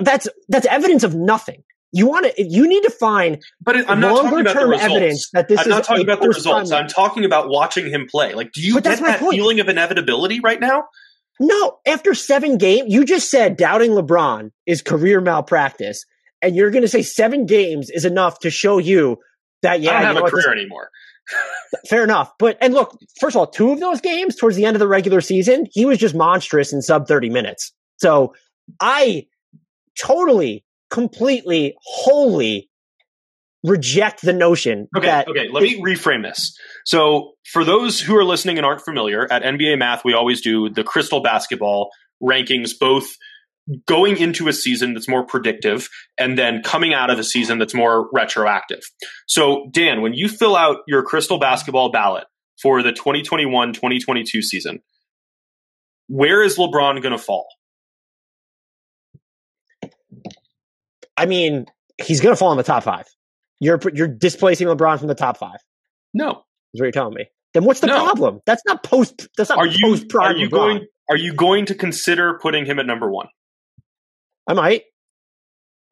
[0.00, 1.62] That's that's evidence of nothing.
[1.92, 5.60] You want to, you need to find but I'm not longer term evidence that this
[5.60, 6.72] I'm not talking about the results.
[6.72, 8.34] I'm talking about watching him play.
[8.34, 10.84] Like, do you get that feeling of inevitability right now?
[11.38, 16.04] No, after seven games, you just said doubting LeBron is career malpractice,
[16.40, 19.18] and you're going to say seven games is enough to show you
[19.62, 20.90] that yeah, I don't have you know a career this, anymore.
[21.88, 24.76] fair enough, but and look, first of all, two of those games towards the end
[24.76, 27.72] of the regular season, he was just monstrous in sub thirty minutes.
[27.98, 28.34] So
[28.80, 29.26] I
[30.00, 32.70] totally completely, wholly
[33.64, 34.88] reject the notion.
[34.96, 35.48] Okay, that okay.
[35.48, 36.56] Let me reframe this.
[36.84, 40.70] So, for those who are listening and aren't familiar, at NBA Math, we always do
[40.70, 41.90] the Crystal Basketball
[42.22, 43.08] rankings, both
[43.86, 47.74] going into a season that's more predictive and then coming out of a season that's
[47.74, 48.80] more retroactive.
[49.26, 52.24] So, Dan, when you fill out your Crystal Basketball ballot
[52.62, 54.80] for the 2021 2022 season,
[56.08, 57.48] where is LeBron going to fall?
[61.16, 61.66] I mean,
[62.02, 63.06] he's going to fall in the top five.
[63.60, 65.58] You're you're displacing LeBron from the top five.
[66.12, 66.44] No,
[66.74, 67.26] is what you're telling me.
[67.54, 68.04] Then what's the no.
[68.04, 68.40] problem?
[68.46, 69.28] That's not post.
[69.36, 70.34] That's not are you, post prime.
[70.34, 70.50] Are you LeBron.
[70.50, 70.86] going?
[71.08, 73.28] Are you going to consider putting him at number one?
[74.46, 74.82] I might.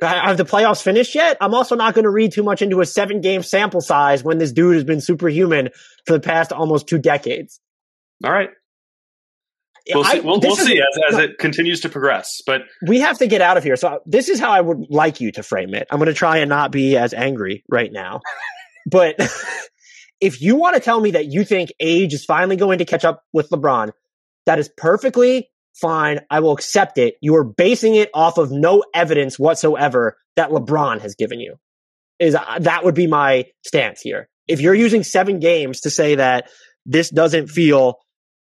[0.01, 1.37] Have the playoffs finished yet?
[1.41, 4.39] I'm also not going to read too much into a seven game sample size when
[4.39, 5.71] this dude has been superhuman
[6.05, 7.61] for the past almost two decades.
[8.25, 8.51] All right.
[9.93, 12.41] We'll see, we'll, we'll see as, as it continues to progress.
[12.47, 13.77] But we have to get out of here.
[13.77, 15.87] So this is how I would like you to frame it.
[15.91, 18.21] I'm going to try and not be as angry right now.
[18.87, 19.17] but
[20.21, 23.05] if you want to tell me that you think age is finally going to catch
[23.05, 23.93] up with LeBron,
[24.47, 26.21] that is perfectly fine.
[26.31, 27.17] I will accept it.
[27.21, 31.57] You are basing it off of no evidence whatsoever that LeBron has given you.
[32.19, 34.29] Is uh, that would be my stance here.
[34.47, 36.49] If you're using seven games to say that
[36.87, 37.99] this doesn't feel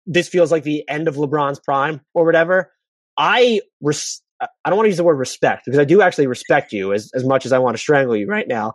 [0.05, 2.71] this feels like the end of LeBron's prime or whatever.
[3.17, 6.71] I res- I don't want to use the word respect because I do actually respect
[6.71, 8.73] you as, as much as I want to strangle you right now.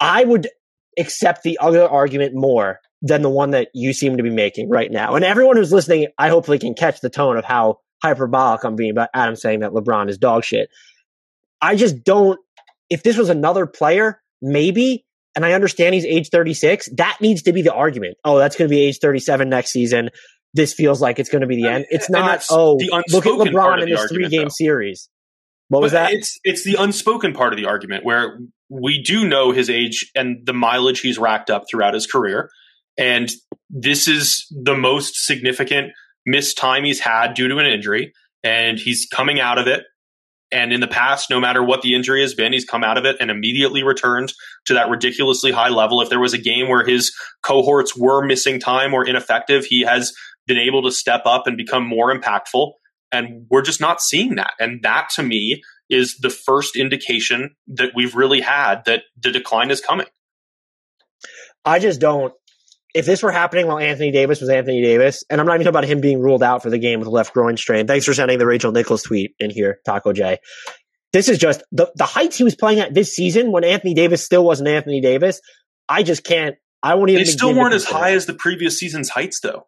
[0.00, 0.48] I would
[0.98, 4.90] accept the other argument more than the one that you seem to be making right
[4.90, 5.14] now.
[5.14, 8.90] And everyone who's listening, I hopefully can catch the tone of how hyperbolic I'm being
[8.90, 10.70] about Adam saying that LeBron is dog shit.
[11.60, 12.38] I just don't.
[12.88, 15.03] If this was another player, maybe
[15.34, 16.90] and I understand he's age 36.
[16.96, 18.16] That needs to be the argument.
[18.24, 20.10] Oh, that's going to be age 37 next season.
[20.52, 21.86] This feels like it's going to be the uh, end.
[21.90, 25.08] It's not, oh, look at LeBron in this three game series.
[25.68, 26.12] What was that?
[26.12, 28.38] It's, it's the unspoken part of the argument where
[28.68, 32.50] we do know his age and the mileage he's racked up throughout his career.
[32.96, 33.32] And
[33.70, 35.92] this is the most significant
[36.24, 38.12] missed time he's had due to an injury.
[38.44, 39.84] And he's coming out of it
[40.54, 43.04] and in the past, no matter what the injury has been, he's come out of
[43.04, 44.32] it and immediately returned
[44.66, 46.00] to that ridiculously high level.
[46.00, 47.12] If there was a game where his
[47.42, 50.14] cohorts were missing time or ineffective, he has
[50.46, 52.74] been able to step up and become more impactful.
[53.10, 54.52] And we're just not seeing that.
[54.60, 55.60] And that to me
[55.90, 60.06] is the first indication that we've really had that the decline is coming.
[61.64, 62.32] I just don't
[62.94, 65.78] if this were happening while Anthony Davis was Anthony Davis, and I'm not even talking
[65.78, 67.88] about him being ruled out for the game with a left groin strain.
[67.88, 70.38] Thanks for sending the Rachel Nichols tweet in here, Taco J.
[71.12, 74.24] This is just the, the heights he was playing at this season when Anthony Davis
[74.24, 75.40] still wasn't Anthony Davis.
[75.88, 77.24] I just can't, I won't even.
[77.24, 79.66] They still weren't as high as the previous season's heights, though.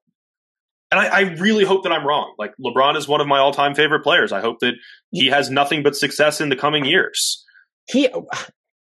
[0.93, 2.35] And I, I really hope that I'm wrong.
[2.39, 4.32] Like LeBron is one of my all-time favorite players.
[4.32, 4.74] I hope that
[5.11, 7.44] he has nothing but success in the coming years.
[7.89, 8.09] he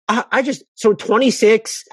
[0.08, 1.84] I, I just so 26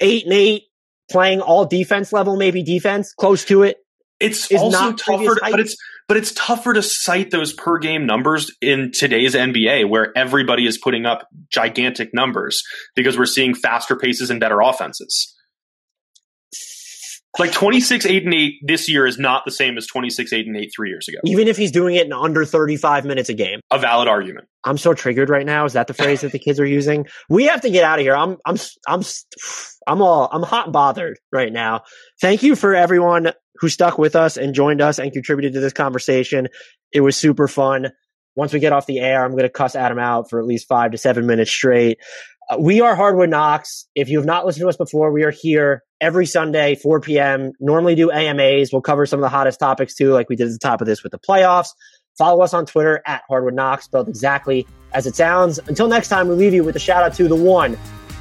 [0.00, 0.62] 8 and 8
[1.10, 3.78] playing all defense level maybe defense close to it
[4.20, 5.76] It's also not tougher, to, but it's
[6.06, 10.76] but it's tougher to cite those per game numbers in today's NBA, where everybody is
[10.76, 12.62] putting up gigantic numbers
[12.94, 15.34] because we're seeing faster paces and better offenses.
[17.38, 20.56] Like 26, 8, and 8 this year is not the same as 26, 8, and
[20.56, 21.18] 8 three years ago.
[21.24, 23.60] even if he's doing it in under 35 minutes a game.
[23.70, 24.48] A valid argument.
[24.64, 25.64] i'm so triggered right now.
[25.64, 27.06] Is that the phrase that the kids are using?
[27.28, 28.16] We have to get out of here.
[28.16, 28.56] I'm i'm
[28.88, 29.02] i'm
[29.86, 31.82] i'm all i'm hot and bothered right now.
[32.20, 35.72] Thank you for everyone who stuck with us and joined us and contributed to this
[35.72, 36.48] conversation.
[36.92, 37.90] It was super fun.
[38.34, 40.66] Once we get off the air i'm going to cuss adam out for at least
[40.68, 41.98] five to seven minutes straight.
[42.50, 43.86] Uh, we are Hardwood Knocks.
[43.94, 47.52] If you have not listened to us before, we are here every Sunday, 4 p.m.
[47.60, 48.72] Normally do AMAs.
[48.72, 50.86] We'll cover some of the hottest topics too, like we did at the top of
[50.86, 51.68] this with the playoffs.
[52.16, 55.58] Follow us on Twitter at Hardwood Knocks, spelled exactly as it sounds.
[55.68, 57.78] Until next time, we leave you with a shout out to the one,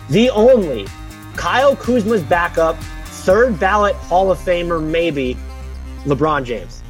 [0.09, 0.87] the only,
[1.35, 5.37] Kyle Kuzma's backup, third ballot Hall of Famer, maybe,
[6.05, 6.81] LeBron James.